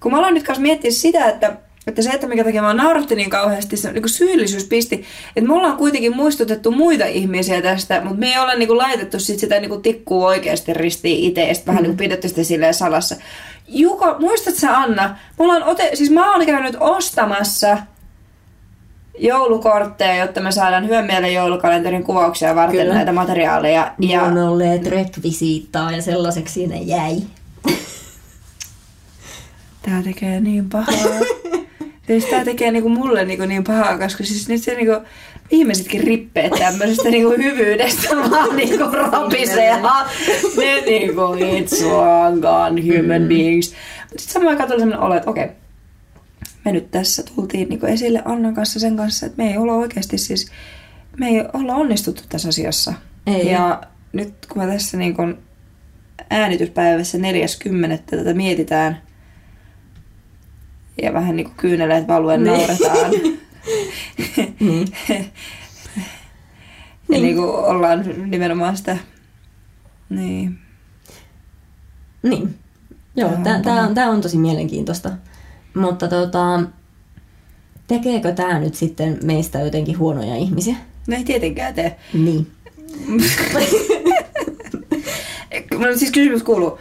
Kun 0.00 0.12
mä 0.12 0.18
aloin 0.18 0.34
nyt 0.34 0.44
kanssa 0.44 0.62
miettiä 0.62 0.90
sitä, 0.90 1.28
että 1.28 1.56
että 1.86 2.02
se, 2.02 2.10
että 2.10 2.26
mikä 2.26 2.44
takia 2.44 2.62
mä 2.62 2.74
nauratti 2.74 3.14
niin 3.14 3.30
kauheasti, 3.30 3.76
se 3.76 3.92
niin 3.92 4.08
syyllisyys 4.08 4.64
pisti, 4.64 5.04
että 5.36 5.48
me 5.48 5.54
ollaan 5.54 5.76
kuitenkin 5.76 6.16
muistutettu 6.16 6.70
muita 6.70 7.04
ihmisiä 7.04 7.62
tästä, 7.62 8.00
mutta 8.00 8.18
me 8.18 8.32
ei 8.32 8.38
olla 8.38 8.54
niin 8.54 8.78
laitettu 8.78 9.20
sit 9.20 9.38
sitä 9.38 9.60
niin 9.60 9.82
tikkua 9.82 10.26
oikeasti 10.26 10.74
ristiin 10.74 11.24
itse 11.24 11.48
ja 11.48 11.54
vähän 11.66 11.82
mm. 11.82 11.88
niin 11.88 11.96
pidetty 11.96 12.28
sitä 12.28 12.44
silleen 12.44 12.74
salassa. 12.74 13.16
Juko, 13.68 14.16
muistat 14.18 14.54
sä 14.54 14.78
Anna, 14.78 15.18
mulla 15.38 15.52
on 15.52 15.62
ote, 15.62 15.90
siis 15.94 16.10
mä 16.10 16.32
oon 16.32 16.46
käynyt 16.46 16.76
ostamassa 16.80 17.78
joulukortteja, 19.18 20.14
jotta 20.14 20.40
me 20.40 20.52
saadaan 20.52 20.84
hyvän 20.84 21.06
mielen 21.06 21.34
joulukalenterin 21.34 22.04
kuvauksia 22.04 22.54
varten 22.54 22.80
Kyllä. 22.80 22.94
näitä 22.94 23.12
materiaaleja. 23.12 23.94
Ja... 23.98 24.22
on 24.22 24.38
olleet 24.38 24.86
rekvisiittaa 24.86 25.92
ja 25.92 26.02
sellaiseksi 26.02 26.66
ne 26.66 26.78
jäi. 26.78 27.16
Tää 29.82 30.02
tekee 30.02 30.40
niin 30.40 30.68
pahaa. 30.68 30.94
siis 32.06 32.24
tää 32.24 32.44
tekee 32.44 32.70
niinku 32.70 32.88
mulle 32.88 33.24
niinku 33.24 33.46
niin 33.46 33.64
pahaa, 33.64 33.98
koska 33.98 34.24
siis 34.24 34.48
nyt 34.48 34.62
se 34.62 34.74
niinku, 34.74 35.06
viimeisetkin 35.50 36.04
rippeet 36.04 36.52
tämmöisestä 36.52 37.10
niinku 37.10 37.34
hyvyydestä 37.42 38.08
vaan 38.30 38.56
niinku 38.56 38.84
rapisee. 38.84 39.76
ne 40.56 40.80
niinku 40.86 41.20
it's 41.20 41.86
long 41.86 42.40
gone 42.40 42.82
human 42.82 43.22
mm. 43.22 43.28
beings. 43.28 43.74
sitten 44.16 44.32
samaan 44.32 44.50
aikaan 44.50 44.68
tuli 44.68 44.80
sellainen 44.80 45.06
olo, 45.06 45.14
että 45.14 45.30
okei, 45.30 45.48
me 46.64 46.72
nyt 46.72 46.90
tässä 46.90 47.22
tultiin 47.22 47.68
niin 47.68 47.86
esille 47.86 48.22
Annan 48.24 48.54
kanssa 48.54 48.80
sen 48.80 48.96
kanssa, 48.96 49.26
että 49.26 49.42
me 49.42 49.50
ei 49.50 49.56
olla 49.56 49.72
oikeasti 49.74 50.18
siis, 50.18 50.50
me 51.18 51.28
ei 51.28 51.44
olla 51.52 51.74
onnistuttu 51.74 52.22
tässä 52.28 52.48
asiassa. 52.48 52.94
Ei. 53.26 53.50
Ja 53.50 53.82
nyt 54.12 54.34
kun 54.46 54.62
me 54.62 54.72
tässä 54.72 54.96
niin 54.96 55.14
kuin 55.16 55.38
äänityspäivässä 56.30 57.18
40. 57.18 58.16
tätä 58.16 58.34
mietitään 58.34 59.02
ja 61.02 61.12
vähän 61.12 61.36
niin 61.36 61.44
kuin 61.46 61.56
kyyneleet 61.56 62.08
valuen 62.08 62.44
Niin. 62.44 62.58
nauretaan. 62.58 63.10
Niin. 64.60 64.88
Ja 67.08 67.16
Niin. 67.16 67.22
niin 67.22 67.36
kuin 67.36 67.48
ollaan 67.50 68.04
nimenomaan 68.30 68.76
sitä, 68.76 68.96
niin, 70.10 70.58
Niin. 72.22 72.54
Joo, 73.16 73.30
Tää 73.62 73.82
on 73.86 73.94
tää 73.94 74.10
on 74.10 74.20
tosi 74.20 74.38
mielenkiintoista. 74.38 75.10
Mutta 75.74 76.08
tota, 76.08 76.60
tekeekö 77.86 78.32
tämä 78.32 78.58
nyt 78.58 78.74
sitten 78.74 79.18
meistä 79.22 79.60
jotenkin 79.60 79.98
huonoja 79.98 80.36
ihmisiä? 80.36 80.76
no 81.08 81.16
ei 81.16 81.24
tietenkään 81.24 81.74
tee. 81.74 81.96
Niin. 82.14 82.46
No, 85.78 85.96
siis 85.96 86.10
kysymys 86.10 86.42
kuuluu, 86.42 86.78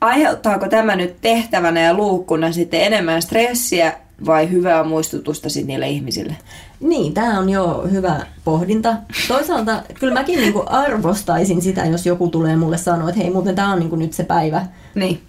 aiheuttaako 0.00 0.68
tämä 0.68 0.96
nyt 0.96 1.16
tehtävänä 1.20 1.80
ja 1.80 1.94
luukkuna 1.94 2.52
sitten 2.52 2.80
enemmän 2.80 3.22
stressiä 3.22 3.92
vai 4.26 4.50
hyvää 4.50 4.84
muistutusta 4.84 5.48
sitten 5.48 5.66
niille 5.66 5.88
ihmisille? 5.88 6.36
Niin, 6.80 7.14
tämä 7.14 7.38
on 7.38 7.50
jo 7.50 7.88
hyvä 7.90 8.26
pohdinta. 8.44 8.96
Toisaalta 9.28 9.82
kyllä 10.00 10.14
mäkin 10.14 10.38
niinku 10.38 10.62
arvostaisin 10.66 11.62
sitä, 11.62 11.84
jos 11.84 12.06
joku 12.06 12.28
tulee 12.28 12.56
mulle 12.56 12.78
sanoa, 12.78 13.08
että 13.08 13.20
hei 13.20 13.30
muuten 13.30 13.54
tämä 13.54 13.72
on 13.72 13.78
niinku 13.78 13.96
nyt 13.96 14.12
se 14.12 14.24
päivä, 14.24 14.66
Niin. 14.94 15.20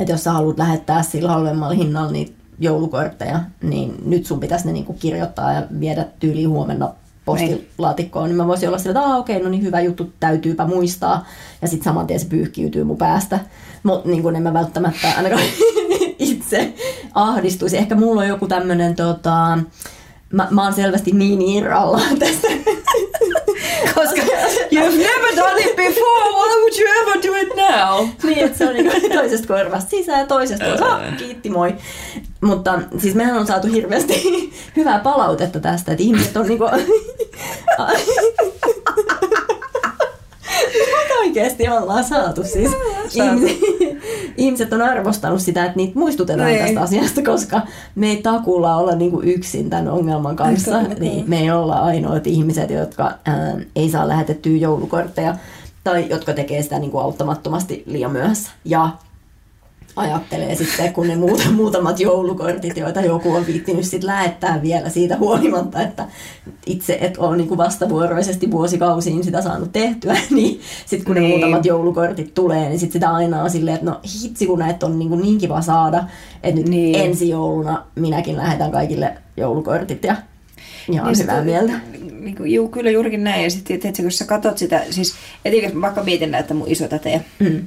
Että 0.00 0.12
jos 0.12 0.24
sä 0.24 0.32
haluat 0.32 0.58
lähettää 0.58 1.02
sillä 1.02 1.28
halvemmalla 1.28 1.74
hinnalla 1.74 2.12
niitä 2.12 2.32
joulukortteja, 2.58 3.40
niin 3.62 3.94
nyt 4.04 4.26
sun 4.26 4.40
pitäisi 4.40 4.66
ne 4.66 4.72
niinku 4.72 4.92
kirjoittaa 4.92 5.52
ja 5.52 5.62
viedä 5.80 6.06
tyyliin 6.20 6.48
huomenna 6.48 6.90
postilaatikkoon, 7.24 8.28
niin 8.28 8.36
mä 8.36 8.46
voisin 8.46 8.68
olla 8.68 8.78
sillä, 8.78 9.00
että 9.00 9.16
okei, 9.16 9.42
no 9.42 9.48
niin 9.48 9.62
hyvä 9.62 9.80
juttu, 9.80 10.12
täytyypä 10.20 10.66
muistaa. 10.66 11.26
Ja 11.62 11.68
sitten 11.68 11.84
saman 11.84 12.06
tien 12.06 12.20
se 12.20 12.26
pyyhkiytyy 12.26 12.84
mun 12.84 12.96
päästä. 12.96 13.38
Mutta 13.82 14.08
niin 14.08 14.36
en 14.36 14.42
mä 14.42 14.52
välttämättä 14.52 15.12
ainakaan 15.16 15.42
itse 16.18 16.74
ahdistuisi. 17.14 17.76
Ehkä 17.76 17.94
mulla 17.94 18.20
on 18.20 18.28
joku 18.28 18.46
tämmönen 18.46 18.96
tota, 18.96 19.58
mä, 20.32 20.48
mä 20.50 20.64
oon 20.64 20.72
selvästi 20.72 21.12
niin 21.12 21.42
irralla 21.42 22.00
tästä. 22.18 22.48
You've 24.78 24.98
never 24.98 25.36
done 25.36 25.60
it 25.60 25.76
before, 25.76 26.24
why 26.32 26.54
would 26.60 26.78
you 26.78 26.86
ever 27.02 27.22
do 27.22 27.34
it 27.34 27.48
now? 27.56 28.08
niin, 28.22 28.38
että 28.38 28.58
se 28.58 28.68
on 28.68 28.74
niin 28.74 29.12
toisesta 29.12 29.46
korvasta 29.46 29.90
sisään 29.90 30.20
ja 30.20 30.26
toisesta 30.26 30.68
ulos. 30.68 30.80
Ah, 30.82 31.16
kiitti, 31.16 31.50
moi. 31.50 31.74
Mutta 32.40 32.80
siis 32.98 33.14
mehän 33.14 33.38
on 33.38 33.46
saatu 33.46 33.66
hirveästi 33.66 34.50
hyvää 34.76 34.98
palautetta 34.98 35.60
tästä, 35.60 35.92
että 35.92 36.04
ihmiset 36.04 36.36
on 36.36 36.46
niinku... 36.46 36.64
Mutta 40.66 41.14
oikeasti 41.20 41.68
ollaan 41.68 42.04
saatu 42.04 42.44
siis. 42.44 42.70
Saatu. 43.08 43.46
Ihmiset, 43.46 43.58
ihmiset 44.36 44.72
on 44.72 44.82
arvostanut 44.82 45.40
sitä, 45.42 45.64
että 45.64 45.76
niitä 45.76 45.98
muistutetaan 45.98 46.48
Niin. 46.48 46.64
tästä 46.64 46.80
asiasta, 46.80 47.22
koska 47.22 47.60
me 47.94 48.08
ei 48.08 48.16
takulla 48.22 48.76
olla 48.76 48.94
niinku 48.94 49.20
yksin 49.22 49.70
tämän 49.70 49.88
ongelman 49.88 50.36
kanssa. 50.36 50.82
Niin 50.82 51.24
me 51.30 51.38
ei 51.40 51.50
olla 51.50 51.74
ainoat 51.74 52.26
ihmiset, 52.26 52.70
jotka 52.70 53.12
ää, 53.24 53.56
ei 53.76 53.90
saa 53.90 54.08
lähetettyä 54.08 54.56
joulukortteja 54.56 55.34
tai 55.84 56.06
jotka 56.10 56.32
tekee 56.32 56.62
sitä 56.62 56.78
niin 56.78 56.90
kuin 56.90 57.04
auttamattomasti 57.04 57.82
liian 57.86 58.12
myöhässä. 58.12 58.50
Ja 58.64 58.90
ajattelee 59.98 60.54
sitten, 60.54 60.92
kun 60.92 61.08
ne 61.08 61.16
muut, 61.16 61.42
muutamat 61.56 62.00
joulukortit, 62.00 62.76
joita 62.76 63.00
joku 63.00 63.32
on 63.34 63.46
viittinyt 63.46 63.84
sit 63.84 64.04
lähettää 64.04 64.62
vielä 64.62 64.88
siitä 64.88 65.16
huolimatta, 65.16 65.82
että 65.82 66.06
itse 66.66 66.98
et 67.00 67.18
ole 67.18 67.36
niin 67.36 67.48
kuin 67.48 67.58
vastavuoroisesti 67.58 68.50
vuosikausiin 68.50 69.24
sitä 69.24 69.42
saanut 69.42 69.72
tehtyä, 69.72 70.16
niin 70.30 70.60
sitten 70.86 71.06
kun 71.06 71.14
ne 71.14 71.20
Niin. 71.20 71.30
muutamat 71.30 71.64
joulukortit 71.66 72.34
tulee, 72.34 72.68
niin 72.68 72.78
sit 72.80 72.92
sitä 72.92 73.10
aina 73.10 73.42
on 73.42 73.50
silleen, 73.50 73.74
että 73.74 73.86
no 73.90 74.00
hitsi 74.22 74.46
kun 74.46 74.58
näitä 74.58 74.86
on 74.86 74.98
niin, 74.98 75.08
kuin 75.08 75.22
niin 75.22 75.38
kiva 75.38 75.60
saada, 75.60 76.04
että 76.42 76.60
nyt 76.60 76.68
Niin. 76.68 77.00
ensi 77.00 77.28
jouluna 77.28 77.84
minäkin 77.94 78.36
lähetän 78.36 78.70
kaikille 78.70 79.14
joulukortit 79.36 80.04
ja, 80.04 80.16
on 81.02 81.06
Niin 81.06 81.18
hyvää 81.22 81.42
mieltä. 81.42 81.72
Niin 82.20 82.36
kuin, 82.36 82.52
juu, 82.52 82.68
kyllä 82.68 82.90
juurikin 82.90 83.24
näin. 83.24 83.44
Ja 83.44 83.50
sitten, 83.50 83.92
kun 84.02 84.10
sä 84.10 84.24
katot 84.24 84.58
sitä, 84.58 84.82
siis 84.90 85.14
etikas 85.44 85.72
mä 85.72 85.80
vaikka 85.80 86.02
mietin 86.02 86.30
näitä 86.30 86.54
mun 86.54 86.68
isotätejä, 86.68 87.20
Mm. 87.38 87.66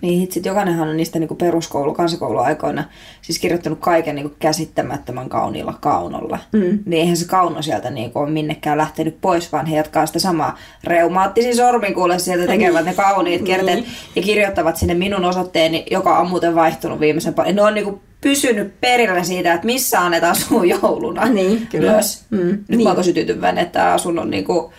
Niin 0.00 0.32
sit 0.32 0.46
jokainenhan 0.46 0.88
on 0.88 0.96
niistä 0.96 1.18
niin 1.18 1.36
peruskoulu, 1.36 1.94
kansakouluaikoina 1.94 2.84
siis 3.22 3.38
kirjoittanut 3.38 3.78
kaiken 3.78 4.14
niin 4.14 4.34
käsittämättömän 4.38 5.28
kauniilla 5.28 5.74
kaunolla. 5.80 6.38
Mm. 6.52 6.78
Niin 6.86 7.00
eihän 7.00 7.16
se 7.16 7.26
kauno 7.28 7.62
sieltä 7.62 7.90
niin 7.90 8.12
ole 8.14 8.30
minnekään 8.30 8.78
lähtenyt 8.78 9.20
pois, 9.20 9.52
vaan 9.52 9.66
he 9.66 9.76
jatkaa 9.76 10.06
sitä 10.06 10.18
samaa 10.18 10.58
reumaattisin 10.84 11.56
sormin 11.56 11.94
kuule 11.94 12.18
sieltä 12.18 12.46
tekevät 12.46 12.84
ne 12.84 12.94
kauniit 12.94 13.42
kerteet 13.42 13.78
Niin. 13.80 13.90
ja 14.16 14.22
kirjoittavat 14.22 14.76
sinne 14.76 14.94
minun 14.94 15.24
osoitteeni, 15.24 15.86
joka 15.90 16.18
on 16.18 16.30
muuten 16.30 16.54
vaihtunut 16.54 17.00
viimeisen 17.00 17.34
paljon. 17.34 17.56
Ne 17.56 17.62
on 17.62 17.74
niin 17.74 17.84
kuin 17.84 18.00
pysynyt 18.20 18.80
perillä 18.80 19.22
siitä, 19.24 19.52
että 19.54 19.66
missä 19.66 20.00
Annet 20.00 20.24
asuu 20.24 20.62
jouluna. 20.82 21.24
Niin, 21.24 21.66
kyllä. 21.70 21.92
Myös. 21.92 22.24
Mm, 22.30 22.38
Nyt 22.38 22.68
niin. 22.68 22.82
mä 22.82 22.88
oon 22.88 22.96
tosi 22.96 23.12
tyytyväinen, 23.12 23.64
että 23.64 23.92
asunnon 23.92 24.30
niin 24.30 24.44
kuin 24.44 24.72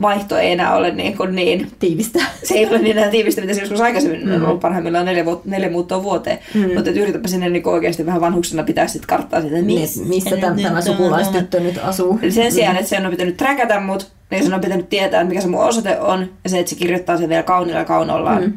vaihto 0.00 0.38
ei 0.38 0.52
enää 0.52 0.74
ole 0.76 0.90
niin, 0.90 1.16
kuin 1.16 1.34
niin 1.34 1.66
Tiivistä. 1.78 2.18
se 2.44 2.54
ei 2.54 2.66
ole 2.66 2.78
niin 2.78 2.98
enää 2.98 3.10
tiivistä, 3.10 3.40
mitä 3.40 3.54
se 3.54 3.60
joskus 3.60 3.80
aikaisemmin 3.80 4.28
Mm. 4.28 4.34
on 4.34 4.46
ollut 4.46 4.60
parhaimmillaan 4.60 5.06
neljä, 5.06 5.24
vuot- 5.24 5.40
neljä 5.44 5.70
muuttoa 5.70 6.02
vuoteen. 6.02 6.38
Mm. 6.54 6.60
Mutta 6.74 6.90
että 6.90 7.00
yritäpä 7.02 7.28
sinne 7.28 7.48
niin 7.48 7.68
oikeasti 7.68 8.06
vähän 8.06 8.20
vanhuksena 8.20 8.62
pitää 8.62 8.86
sitten 8.86 9.08
karttaa 9.08 9.40
sitä, 9.40 9.54
että 9.56 9.66
Niin, 9.66 9.80
miss, 9.80 9.96
että 9.96 10.08
missä 10.08 10.36
tämä, 10.36 10.56
tämä 10.62 10.80
sukulaistyttö 10.80 11.60
nyt 11.60 11.78
asuu. 11.82 12.18
Eli 12.22 12.32
sen 12.32 12.52
sijaan, 12.52 12.76
että 12.76 12.88
sen 12.88 13.04
on 13.06 13.10
pitänyt 13.10 13.36
träkätä 13.36 13.80
mut, 13.80 14.12
niin 14.30 14.44
sen 14.44 14.54
on 14.54 14.60
pitänyt 14.60 14.88
tietää, 14.88 15.20
että 15.20 15.28
mikä 15.28 15.40
se 15.40 15.48
mun 15.48 15.64
osoite 15.64 16.00
on, 16.00 16.30
ja 16.44 16.50
se, 16.50 16.58
että 16.58 16.70
se 16.70 16.76
kirjoittaa 16.76 17.16
sen 17.18 17.28
vielä 17.28 17.42
kauniilla 17.42 17.84
kaunollaan. 17.84 18.42
Mm. 18.42 18.52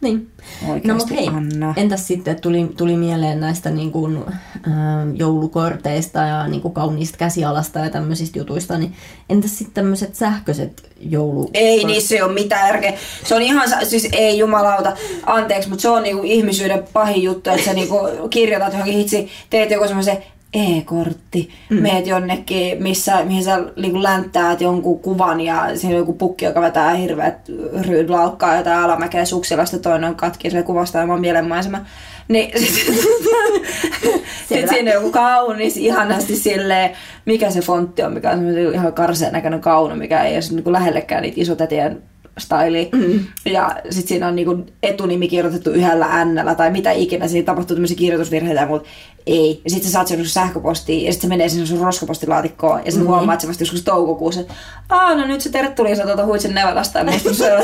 Niin. 0.00 0.30
Oikeasti, 0.62 0.88
No 0.88 0.94
mutta 0.94 1.14
hei, 1.14 1.28
Anna. 1.28 1.74
entäs 1.76 2.06
sitten 2.06 2.40
tuli, 2.40 2.70
tuli 2.76 2.96
mieleen 2.96 3.40
näistä 3.40 3.70
niin 3.70 3.92
kuin, 3.92 4.16
äh, 4.16 4.72
joulukorteista 5.14 6.18
ja 6.18 6.48
niin 6.48 6.62
kuin 6.62 6.74
kauniista 6.74 7.18
käsialasta 7.18 7.78
ja 7.78 7.90
tämmöisistä 7.90 8.38
jutuista, 8.38 8.78
niin 8.78 8.94
entäs 9.30 9.58
sitten 9.58 9.74
tämmöiset 9.74 10.14
sähköiset 10.14 10.90
joulu... 11.00 11.50
Ei 11.54 11.84
niissä 11.84 12.14
ei 12.14 12.22
ole 12.22 12.32
mitään 12.32 12.66
järkeä. 12.66 12.92
Se 13.24 13.34
on 13.34 13.42
ihan, 13.42 13.68
siis 13.84 14.08
ei 14.12 14.38
jumalauta, 14.38 14.96
anteeksi, 15.26 15.68
mutta 15.68 15.82
se 15.82 15.88
on 15.88 16.02
niinku 16.02 16.22
ihmisyyden 16.24 16.84
pahin 16.92 17.22
juttu, 17.22 17.50
että 17.50 17.64
sä 17.64 17.72
niinku 17.72 17.98
kirjoitat 18.30 18.72
johonkin 18.72 18.94
hitsi, 18.98 19.28
teet 19.50 19.70
joku 19.70 19.86
semmoisen 19.86 20.18
e-kortti, 20.56 21.50
mm. 21.70 21.82
meet 21.82 22.06
jonnekin, 22.06 22.82
missä, 22.82 23.24
mihin 23.24 23.44
sä 23.44 23.58
niinku 23.76 24.02
länttäät 24.02 24.60
jonkun 24.60 25.00
kuvan 25.00 25.40
ja 25.40 25.70
siinä 25.74 25.94
on 25.94 26.00
joku 26.00 26.12
pukki, 26.12 26.44
joka 26.44 26.60
vetää 26.60 26.94
hirveät 26.94 27.48
ryyd 27.86 28.10
laukkaa 28.10 28.56
jotain 28.56 28.78
alamäkeä 28.78 29.24
suksilasta, 29.24 29.78
toinen 29.78 30.10
on 30.10 30.16
katki, 30.16 30.50
se 30.50 30.62
kuvastaa 30.62 31.02
oman 31.02 31.20
mielenmaisema. 31.20 31.80
Niin 32.28 32.52
sitten 34.48 34.68
siinä 34.68 34.90
on 34.90 34.94
joku 34.94 35.10
kaunis, 35.10 35.76
ihanasti 35.76 36.36
silleen, 36.36 36.90
mikä 37.24 37.50
se 37.50 37.60
fontti 37.60 38.02
on, 38.02 38.12
mikä 38.12 38.30
on 38.30 38.58
ihan 38.74 38.92
karseen 38.92 39.32
näköinen 39.32 39.60
kauno, 39.60 39.96
mikä 39.96 40.24
ei 40.24 40.34
ole 40.34 40.42
niinku 40.50 40.72
lähellekään 40.72 41.22
niitä 41.22 41.40
isotätien 41.40 42.02
styliä. 42.38 42.88
Mm. 42.92 43.26
Ja 43.44 43.76
sitten 43.90 44.08
siinä 44.08 44.28
on 44.28 44.36
niinku 44.36 44.66
etunimi 44.82 45.28
kirjoitettu 45.28 45.70
yhdellä 45.70 46.24
n 46.24 46.56
tai 46.56 46.70
mitä 46.70 46.90
ikinä. 46.90 47.28
Siinä 47.28 47.46
tapahtuu 47.46 47.76
tämmöisiä 47.76 47.96
kirjoitusvirheitä, 47.96 48.66
mutta 48.66 48.88
ei. 49.26 49.60
Ja 49.64 49.70
sitten 49.70 49.86
sä 49.86 49.92
saat 49.92 50.08
sen 50.08 50.26
sähköpostiin 50.26 51.04
ja 51.04 51.12
sitten 51.12 51.28
se 51.28 51.34
menee 51.34 51.48
sinne 51.48 51.66
sun 51.66 51.80
roskapostilaatikkoon 51.80 52.82
ja 52.84 52.92
sitten 52.92 53.08
mm. 53.08 53.14
huomaat 53.14 53.40
se 53.40 53.48
vasta 53.48 53.62
joskus 53.62 53.82
toukokuussa, 53.82 54.40
että 54.40 54.54
Aa, 54.88 55.14
no 55.14 55.26
nyt 55.26 55.40
se 55.40 55.50
terttuli 55.50 55.88
Liisa 55.88 56.02
tuolta 56.02 56.26
Huitsen 56.26 56.54
Nevalasta 56.54 56.98
ja 56.98 57.04
musta 57.04 57.34
se 57.34 57.52
on 57.52 57.62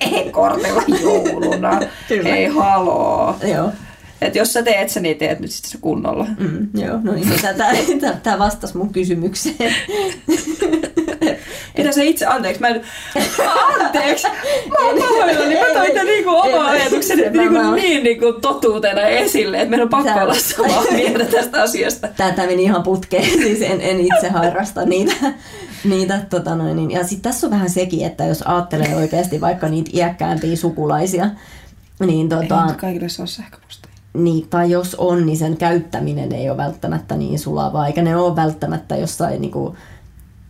e-kortilla 0.00 0.82
jouluna. 1.02 1.80
Ei 2.24 2.46
haloo. 2.46 3.36
Joo. 3.54 3.70
Et 4.20 4.36
jos 4.36 4.52
sä 4.52 4.62
teet 4.62 4.88
sen, 4.88 5.02
niin 5.02 5.18
teet 5.18 5.40
nyt 5.40 5.50
sitten 5.50 5.70
se 5.70 5.78
kunnolla. 5.80 6.26
Mm, 6.38 6.68
joo, 6.74 6.98
no 7.02 7.12
niin, 7.12 8.00
tämä 8.22 8.38
vastasi 8.38 8.76
mun 8.76 8.92
kysymykseen. 8.92 9.74
Mitä 11.78 11.92
sä 11.92 12.02
itse, 12.02 12.26
anteeksi, 12.26 12.60
mä 12.60 12.68
en... 12.68 12.80
Anteeksi! 13.84 14.26
Mä 14.68 14.86
oon 14.88 14.98
pahoillani, 14.98 15.54
mä 15.54 15.66
toin 15.74 15.92
tämän 15.92 16.06
niinku 16.06 16.30
oma 16.30 16.48
En- 16.48 16.80
ajatukseni 16.80 17.24
en- 17.24 17.32
niinku 17.32 17.54
mä- 17.54 17.74
niin 17.74 18.02
niinku 18.04 18.32
totuutena 18.32 19.00
esille, 19.00 19.56
että 19.56 19.70
meidän 19.70 19.84
on 19.84 19.88
pakko 20.04 20.20
olla 20.20 20.34
samaa 20.34 20.84
mieltä 20.92 21.24
tästä 21.24 21.62
asiasta. 21.62 22.08
Tämä 22.16 22.46
meni 22.46 22.62
ihan 22.62 22.82
putkeen, 22.82 23.30
siis 23.44 23.62
en, 23.62 23.80
en 23.80 24.00
itse 24.00 24.28
harrasta 24.28 24.84
niitä. 24.84 25.12
niitä 25.84 26.20
tota 26.30 26.54
noin, 26.54 26.76
niin. 26.76 26.90
Ja 26.90 27.04
sitten 27.04 27.22
tässä 27.32 27.46
on 27.46 27.50
vähän 27.50 27.70
sekin, 27.70 28.06
että 28.06 28.24
jos 28.24 28.42
ajattelee 28.42 28.96
oikeasti 28.96 29.40
vaikka 29.40 29.68
niitä 29.68 29.90
iäkkäämpiä 29.94 30.56
sukulaisia, 30.56 31.30
niin, 32.06 32.28
tota, 32.28 32.64
Ei 32.68 32.74
kaikille 32.76 33.08
saa 33.08 33.26
sähköpostia. 33.26 33.90
niin, 34.14 34.48
tai 34.48 34.70
jos 34.70 34.94
on, 34.94 35.26
niin 35.26 35.36
sen 35.38 35.56
käyttäminen 35.56 36.32
ei 36.32 36.48
ole 36.50 36.56
välttämättä 36.56 37.16
niin 37.16 37.38
sulavaa, 37.38 37.86
eikä 37.86 38.02
ne 38.02 38.16
ole 38.16 38.36
välttämättä 38.36 38.96
jossain 38.96 39.40
niin 39.40 39.50
kuin, 39.50 39.76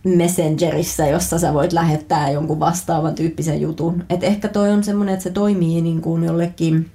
Messengerissä, 0.05 1.07
jossa 1.07 1.39
sä 1.39 1.53
voit 1.53 1.73
lähettää 1.73 2.29
jonkun 2.29 2.59
vastaavan 2.59 3.15
tyyppisen 3.15 3.61
jutun. 3.61 4.03
Et 4.09 4.23
ehkä 4.23 4.47
toi 4.47 4.71
on 4.71 4.83
semmoinen, 4.83 5.13
että 5.13 5.23
se 5.23 5.29
toimii 5.29 5.81
niin 5.81 6.01
kuin 6.01 6.23
jollekin, 6.23 6.91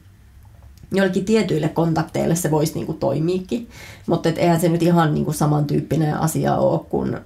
jollekin 0.92 1.24
tietyille 1.24 1.68
kontakteille 1.68 2.34
se 2.34 2.50
voisi 2.50 2.74
niin 2.74 2.86
kuin 2.86 2.98
toimiikin. 2.98 3.68
Mutta 4.06 4.28
et 4.28 4.38
eihän 4.38 4.60
se 4.60 4.68
nyt 4.68 4.82
ihan 4.82 5.14
niin 5.14 5.24
kuin 5.24 5.34
samantyyppinen 5.34 6.14
asia 6.14 6.56
ole 6.56 6.80
kuin 6.88 7.18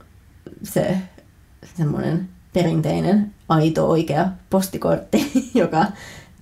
se 0.63 0.97
semmoinen 1.77 2.29
perinteinen 2.53 3.35
aito 3.49 3.91
oikea 3.91 4.29
postikortti, 4.51 5.31
joka 5.55 5.87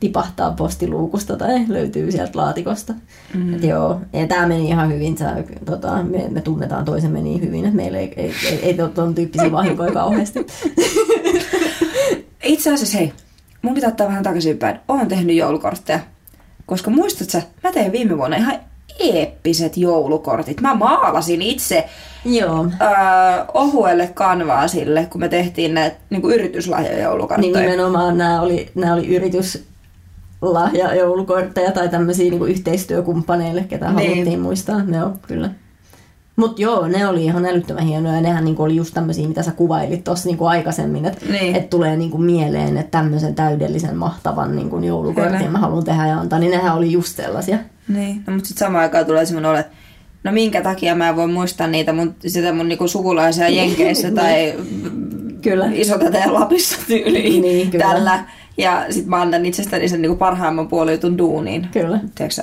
tipahtaa 0.02 0.50
postiluukusta 0.50 1.36
tai 1.36 1.64
löytyy 1.68 2.12
sieltä 2.12 2.38
laatikosta. 2.38 2.94
Mm. 3.34 3.54
Et 3.54 3.64
joo, 3.64 4.00
ja 4.12 4.26
tämä 4.26 4.46
meni 4.46 4.68
ihan 4.68 4.92
hyvin. 4.92 5.18
Sä, 5.18 5.44
tota, 5.64 6.02
me, 6.02 6.28
me, 6.30 6.40
tunnetaan 6.40 6.84
toisemme 6.84 7.20
niin 7.20 7.40
hyvin, 7.40 7.64
että 7.64 7.76
meillä 7.76 7.98
ei, 7.98 8.12
ei, 8.16 8.34
ei, 8.50 8.58
ei 8.62 8.80
ole 8.80 8.90
tuon 8.90 9.14
tyyppisiä 9.14 9.52
vahinkoja 9.52 9.92
kauheasti. 9.92 10.46
Itse 12.42 12.72
asiassa 12.72 12.98
hei, 12.98 13.12
mun 13.62 13.74
pitää 13.74 13.90
ottaa 13.90 14.08
vähän 14.08 14.22
takaisinpäin. 14.22 14.80
Olen 14.88 15.08
tehnyt 15.08 15.36
joulukortteja. 15.36 16.00
Koska 16.66 16.90
muistatko 16.90 17.48
mä 17.62 17.72
tein 17.72 17.92
viime 17.92 18.18
vuonna 18.18 18.36
ihan 18.36 18.54
eeppiset 18.98 19.76
joulukortit. 19.76 20.60
Mä 20.60 20.74
maalasin 20.74 21.42
itse 21.42 21.88
Joo. 22.24 22.66
Öö, 22.80 22.90
ohuelle 23.54 24.10
kanvaasille, 24.14 25.06
kun 25.10 25.20
me 25.20 25.28
tehtiin 25.28 25.74
näitä 25.74 25.96
niin 26.10 26.24
yrityslahjajoulukortteja. 26.24 27.52
Niin 27.52 27.70
nimenomaan 27.70 28.18
nämä 28.18 28.40
oli, 28.40 28.70
nämä 28.74 28.94
oli 28.94 29.16
yritys, 29.16 29.71
lahjajoulukortteja 30.42 31.72
tai 31.72 31.88
tämmöisiä 31.88 32.30
niin 32.30 32.48
yhteistyökumppaneille, 32.48 33.64
ketä 33.64 33.92
niin. 33.92 34.10
haluttiin 34.10 34.40
muistaa. 34.40 34.82
Ne 34.82 35.04
on 35.04 35.18
kyllä. 35.28 35.50
Mutta 36.36 36.62
joo, 36.62 36.88
ne 36.88 37.06
oli 37.06 37.24
ihan 37.24 37.46
älyttömän 37.46 37.84
hienoja. 37.84 38.20
Nehän 38.20 38.44
niinku 38.44 38.62
oli 38.62 38.76
just 38.76 38.94
tämmöisiä, 38.94 39.28
mitä 39.28 39.42
sä 39.42 39.50
kuvailit 39.50 40.04
tuossa 40.04 40.28
niinku 40.28 40.46
aikaisemmin. 40.46 41.04
Että 41.04 41.26
niin. 41.32 41.56
et 41.56 41.70
tulee 41.70 41.96
niinku 41.96 42.18
mieleen, 42.18 42.76
että 42.76 42.90
tämmöisen 42.90 43.34
täydellisen 43.34 43.96
mahtavan 43.96 44.56
niinku 44.56 44.78
joulukortin 44.78 45.36
Kyllä. 45.36 45.50
mä 45.50 45.58
haluan 45.58 45.84
tehdä 45.84 46.06
ja 46.06 46.20
antaa. 46.20 46.38
Niin 46.38 46.50
nehän 46.50 46.76
oli 46.76 46.92
just 46.92 47.16
sellaisia. 47.16 47.58
Niin, 47.88 48.24
no, 48.26 48.32
mutta 48.32 48.48
sitten 48.48 48.66
samaan 48.66 48.82
aikaan 48.82 49.06
tulee 49.06 49.26
semmoinen 49.26 49.60
että 49.60 49.72
no 50.24 50.32
minkä 50.32 50.62
takia 50.62 50.94
mä 50.94 51.08
en 51.08 51.16
voi 51.16 51.28
muistaa 51.28 51.66
niitä 51.66 51.92
mun, 51.92 52.14
sitä 52.26 52.52
mun 52.52 52.68
niinku 52.68 52.88
sukulaisia 52.88 53.48
Jenkeissä 53.58 54.10
tai 54.10 54.54
Kyllä. 55.42 55.68
isotäteen 55.72 56.34
Lapissa 56.34 56.76
tyyliin 56.86 57.42
niin, 57.42 57.70
kyllä. 57.70 57.84
tällä 57.84 58.24
ja 58.56 58.86
sitten 58.90 59.10
mä 59.10 59.20
annan 59.20 59.46
itsestäni 59.46 59.88
sen 59.88 60.02
niin 60.02 60.18
parhaimman 60.18 60.68
puolitun 60.68 61.18
duuniin. 61.18 61.68
Kyllä. 61.72 62.00
Tiedätkö, 62.14 62.42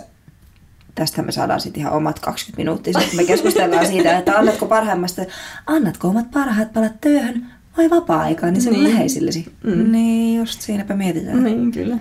tästä 0.95 1.21
me 1.21 1.31
saadaan 1.31 1.61
sitten 1.61 1.81
ihan 1.81 1.93
omat 1.93 2.19
20 2.19 2.57
minuuttia. 2.57 2.99
Sitten 2.99 3.15
me 3.15 3.23
keskustellaan 3.23 3.87
siitä, 3.87 4.17
että 4.17 4.37
annatko 4.37 4.65
parhaimmasta, 4.65 5.21
annatko 5.67 6.07
omat 6.07 6.31
parhaat 6.31 6.73
palat 6.73 7.01
työhön 7.01 7.45
vai 7.77 7.89
vapaa-aikaan, 7.89 8.53
niin 8.53 8.61
se 8.61 8.69
niin. 8.69 8.83
läheisillesi. 8.83 9.53
Mm. 9.63 9.91
Niin, 9.91 10.39
just 10.39 10.61
siinäpä 10.61 10.95
mietitään. 10.95 11.43
Niin, 11.43 11.71
kyllä. 11.71 11.97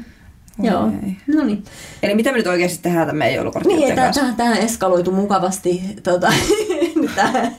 Joo, 0.63 0.91
no 1.35 1.45
niin. 1.45 1.65
Eli 2.03 2.15
mitä 2.15 2.33
me 2.33 2.39
nyt 2.39 2.47
oikeasti 2.47 2.83
tehdään 2.83 3.07
tämän 3.07 3.19
meidän 3.19 3.37
joulukortin 3.37 3.77
Niin, 3.77 3.95
tämä, 3.95 4.13
tämä 4.37 4.55
eskaloitu 4.55 5.13
mukavasti. 5.13 5.83
Tota, 6.03 6.33
tämä, 7.17 7.51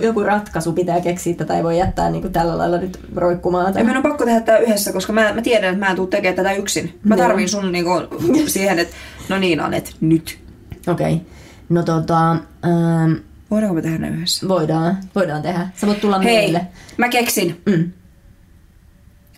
joku 0.00 0.22
ratkaisu 0.22 0.72
pitää 0.72 1.00
keksiä, 1.00 1.34
tätä 1.34 1.56
ei 1.56 1.64
voi 1.64 1.78
jättää 1.78 2.10
niin 2.10 2.22
kuin 2.22 2.32
tällä 2.32 2.58
lailla 2.58 2.78
nyt 2.78 3.00
roikkumaan. 3.16 3.74
Ja 3.74 3.84
meidän 3.84 3.96
on 3.96 4.02
pakko 4.02 4.24
tehdä 4.24 4.40
tämä 4.40 4.58
yhdessä, 4.58 4.92
koska 4.92 5.12
mä, 5.12 5.32
mä 5.32 5.42
tiedän, 5.42 5.74
että 5.74 5.86
mä 5.86 5.90
en 5.90 5.96
tule 5.96 6.08
tekemään 6.08 6.36
tätä 6.36 6.52
yksin. 6.52 7.00
Mä 7.04 7.16
tarvin 7.16 7.48
sun 7.48 7.72
niin 7.72 7.84
kuin, 7.84 8.06
siihen, 8.48 8.78
että 8.78 8.94
no 9.28 9.38
niin 9.38 9.60
Anet, 9.60 9.96
nyt. 10.00 10.38
Okei. 10.86 11.14
Okay. 11.14 11.26
No 11.68 11.82
tota... 11.82 12.30
Ähm, 12.30 13.12
Voidaanko 13.50 13.74
me 13.74 13.82
tehdä 13.82 13.98
ne 13.98 14.08
yhdessä? 14.08 14.48
Voidaan, 14.48 14.96
voidaan 15.14 15.42
tehdä. 15.42 15.68
Sä 15.74 15.86
voit 15.86 16.00
tulla 16.00 16.18
Hei, 16.18 16.36
meille. 16.36 16.66
mä 16.96 17.08
keksin. 17.08 17.60
Mm. 17.66 17.92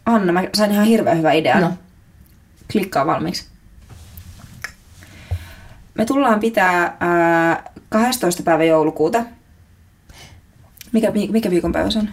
Anna, 0.06 0.32
mä 0.32 0.44
sain 0.54 0.70
ihan 0.70 0.86
hirveän 0.86 1.18
hyvä 1.18 1.32
idea. 1.32 1.60
No. 1.60 1.72
Klikkaa 2.72 3.06
valmiiksi. 3.06 3.46
Me 5.94 6.04
tullaan 6.04 6.40
pitää 6.40 6.96
ää, 7.00 7.72
12. 7.88 8.42
päivä 8.42 8.64
joulukuuta 8.64 9.24
mikä, 10.92 11.10
mikä 11.10 11.50
viikonpäivä 11.50 11.90
se 11.90 11.98
on? 11.98 12.08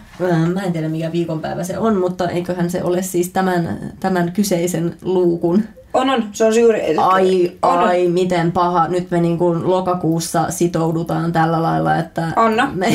Mä 0.54 0.62
en 0.62 0.72
tiedä 0.72 0.88
mikä 0.88 1.12
viikonpäivä 1.12 1.64
se 1.64 1.78
on, 1.78 1.96
mutta 1.96 2.28
eiköhän 2.28 2.70
se 2.70 2.82
ole 2.82 3.02
siis 3.02 3.28
tämän, 3.28 3.92
tämän 4.00 4.32
kyseisen 4.32 4.96
luukun. 5.02 5.64
On, 5.94 6.10
on. 6.10 6.28
Se 6.32 6.44
on 6.44 6.56
juuri... 6.60 6.96
Ai, 6.96 7.52
on, 7.62 7.78
ai, 7.78 8.06
on. 8.06 8.12
miten 8.12 8.52
paha. 8.52 8.88
Nyt 8.88 9.10
me 9.10 9.20
niin 9.20 9.38
kuin 9.38 9.70
lokakuussa 9.70 10.50
sitoudutaan 10.50 11.32
tällä 11.32 11.62
lailla, 11.62 11.96
että... 11.96 12.28
Anna. 12.36 12.70
Me... 12.74 12.92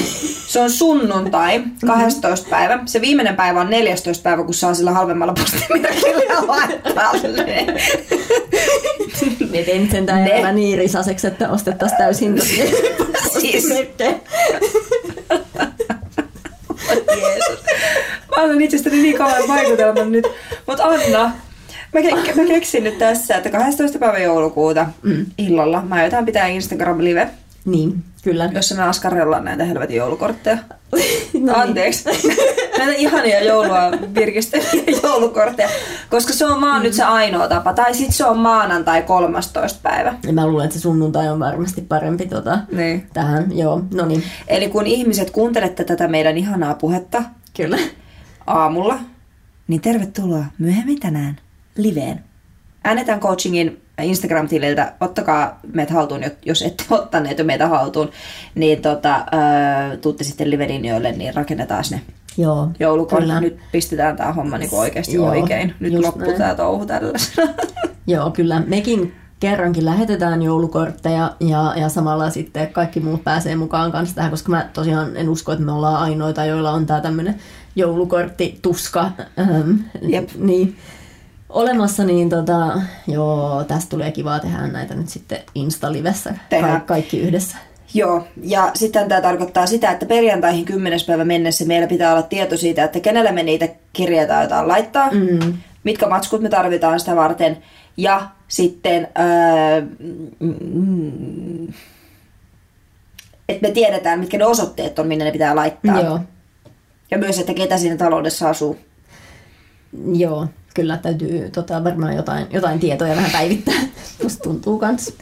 Se 0.47 0.59
on 0.59 0.69
sunnuntai, 0.69 1.63
12. 1.87 2.49
päivä. 2.49 2.79
Se 2.85 3.01
viimeinen 3.01 3.35
päivä 3.35 3.61
on 3.61 3.69
14. 3.69 4.23
päivä, 4.23 4.43
kun 4.43 4.53
saa 4.53 4.73
sillä 4.73 4.91
halvemmalla 4.91 5.33
postimerkillä 5.33 6.47
laittaa. 6.47 7.11
Mietin 9.51 9.91
sen 9.91 10.05
tämä 10.05 10.51
niin 10.51 10.77
risaseksi, 10.77 11.27
että 11.27 11.49
ostettaisiin 11.49 11.97
täysin 11.97 12.41
siis. 12.41 13.69
Jeesus. 17.17 17.63
Mä 18.35 18.43
annan 18.43 18.61
itsestäni 18.61 19.01
niin 19.01 19.17
kauan 19.17 19.47
vaikutelman 19.47 20.11
nyt. 20.11 20.27
Mutta 20.67 20.83
Anna, 20.83 21.31
mä, 22.01 22.43
mä 22.43 22.47
keksin 22.47 22.83
nyt 22.83 22.97
tässä, 22.97 23.35
että 23.35 23.49
12. 23.49 23.99
päivä 23.99 24.19
joulukuuta 24.19 24.87
mm. 25.03 25.25
illalla 25.37 25.81
mä 25.81 25.95
aiotaan 25.95 26.25
pitää 26.25 26.47
Instagram-live. 26.47 27.29
Niin, 27.65 28.03
kyllä. 28.23 28.49
Jossa 28.53 28.75
me 28.75 28.83
askarrellaan 28.83 29.45
näitä 29.45 29.65
helvetin 29.65 29.97
joulukortteja. 29.97 30.57
no 31.39 31.53
Anteeksi. 31.55 32.09
Niin. 32.09 32.37
näitä 32.77 32.93
ihania 32.93 33.43
joulua 33.43 33.91
virkistäviä 34.15 34.83
joulukortteja. 35.03 35.69
Koska 36.09 36.33
se 36.33 36.45
on 36.45 36.61
vaan 36.61 36.81
mm. 36.81 36.83
nyt 36.83 36.93
se 36.93 37.03
ainoa 37.03 37.47
tapa. 37.47 37.73
Tai 37.73 37.93
sit 37.93 38.13
se 38.13 38.25
on 38.25 38.37
maanantai 38.37 39.01
13. 39.01 39.79
päivä. 39.83 40.13
Ja 40.27 40.33
mä 40.33 40.47
luulen, 40.47 40.65
että 40.65 40.77
se 40.77 40.81
sunnuntai 40.81 41.29
on 41.29 41.39
varmasti 41.39 41.81
parempi 41.81 42.25
tota, 42.25 42.59
niin. 42.71 43.07
tähän. 43.13 43.57
Joo, 43.57 43.81
no 43.93 44.05
niin. 44.05 44.23
Eli 44.47 44.69
kun 44.69 44.87
ihmiset 44.87 45.29
kuuntelette 45.29 45.83
tätä 45.83 46.07
meidän 46.07 46.37
ihanaa 46.37 46.73
puhetta. 46.73 47.23
Kyllä. 47.57 47.77
Aamulla. 48.47 48.99
Niin 49.67 49.81
tervetuloa 49.81 50.45
myöhemmin 50.59 50.99
tänään 50.99 51.39
liveen. 51.77 52.23
Äänetään 52.83 53.19
coachingin 53.19 53.81
Instagram-tililtä, 54.01 54.93
ottakaa 54.99 55.59
meitä 55.73 55.93
haltuun, 55.93 56.21
jos 56.45 56.61
ette 56.61 56.83
ottaneet 56.95 57.39
jo 57.39 57.45
meitä 57.45 57.67
haltuun, 57.67 58.11
niin 58.55 58.81
tota, 58.81 59.25
tuutte 60.01 60.23
sitten 60.23 60.51
live-linjoille, 60.51 61.11
niin 61.11 61.35
rakennetaan 61.35 61.83
ne 61.91 62.01
Joo, 62.37 62.71
joulukortti. 62.79 63.39
Nyt 63.41 63.57
pistetään 63.71 64.17
tämä 64.17 64.33
homma 64.33 64.57
niin 64.57 64.69
oikeasti 64.73 65.15
Joo, 65.15 65.29
oikein. 65.29 65.73
Nyt 65.79 65.93
loppuu 65.93 66.33
tämä 66.37 66.55
touhu 66.55 66.85
tällaisena. 66.85 67.53
Joo, 68.07 68.31
kyllä. 68.31 68.61
Mekin 68.67 69.13
kerrankin 69.39 69.85
lähetetään 69.85 70.41
joulukortteja 70.41 71.31
ja, 71.39 71.73
ja 71.75 71.89
samalla 71.89 72.29
sitten 72.29 72.67
kaikki 72.67 72.99
muut 72.99 73.23
pääsee 73.23 73.55
mukaan 73.55 73.91
kanssa 73.91 74.15
tähän, 74.15 74.31
koska 74.31 74.51
mä 74.51 74.69
tosiaan 74.73 75.17
en 75.17 75.29
usko, 75.29 75.51
että 75.51 75.65
me 75.65 75.71
ollaan 75.71 76.01
ainoita, 76.01 76.45
joilla 76.45 76.71
on 76.71 76.85
tämä 76.85 77.01
tämmöinen 77.01 77.35
joulukortti-tuska. 77.75 79.11
Ähm, 79.39 79.71
Jep. 80.01 80.29
Niin, 80.37 80.75
olemassa, 81.49 82.03
niin 82.03 82.29
tota, 82.29 82.81
joo, 83.07 83.63
tästä 83.63 83.89
tulee 83.89 84.11
kivaa 84.11 84.39
tehdä 84.39 84.67
näitä 84.67 84.95
nyt 84.95 85.09
sitten 85.09 85.39
Insta-livessä 85.55 86.33
Ka- 86.61 86.79
kaikki 86.79 87.19
yhdessä. 87.19 87.57
Joo, 87.93 88.27
ja 88.43 88.71
sitten 88.73 89.09
tämä 89.09 89.21
tarkoittaa 89.21 89.65
sitä, 89.65 89.91
että 89.91 90.05
perjantaihin 90.05 90.65
10. 90.65 90.99
päivä 91.07 91.25
mennessä 91.25 91.65
meillä 91.65 91.87
pitää 91.87 92.11
olla 92.11 92.23
tieto 92.23 92.57
siitä, 92.57 92.83
että 92.83 92.99
kenelle 92.99 93.31
me 93.31 93.43
niitä 93.43 93.67
kirjeitä 93.93 94.41
jotain 94.41 94.67
laittaa, 94.67 95.11
mm. 95.11 95.53
mitkä 95.83 96.07
matskut 96.07 96.41
me 96.41 96.49
tarvitaan 96.49 96.99
sitä 96.99 97.15
varten, 97.15 97.57
ja 97.97 98.29
sitten, 98.47 99.07
öö, 99.19 99.81
mm, 100.39 101.67
että 103.49 103.67
me 103.67 103.71
tiedetään, 103.73 104.19
mitkä 104.19 104.37
ne 104.37 104.45
osoitteet 104.45 104.99
on, 104.99 105.07
minne 105.07 105.25
ne 105.25 105.31
pitää 105.31 105.55
laittaa. 105.55 106.01
Joo. 106.01 106.19
Ja 107.11 107.17
myös, 107.17 107.39
että 107.39 107.53
ketä 107.53 107.77
siinä 107.77 107.97
taloudessa 107.97 108.49
asuu. 108.49 108.77
Joo, 110.13 110.47
kyllä 110.75 110.97
täytyy 110.97 111.49
tota, 111.49 111.83
varmaan 111.83 112.15
jotain, 112.15 112.47
jotain 112.51 112.79
tietoja 112.79 113.15
vähän 113.15 113.31
päivittää. 113.31 113.79
Musta 114.23 114.43
tuntuu 114.43 114.79
kans. 114.79 115.13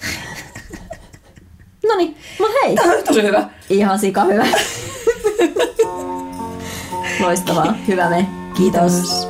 No 1.88 1.96
niin, 1.98 2.18
no 2.39 2.46
hei. 2.63 2.76
Tämä 2.76 2.94
on 2.94 3.04
tosi 3.04 3.24
hyvä. 3.24 3.50
Ihan 3.70 4.00
sika 4.00 4.24
hyvä. 4.24 4.46
Loistavaa. 7.26 7.74
Hyvä 7.88 8.10
me. 8.10 8.28
Kiitos. 8.58 8.92
Kiitos. 8.92 9.22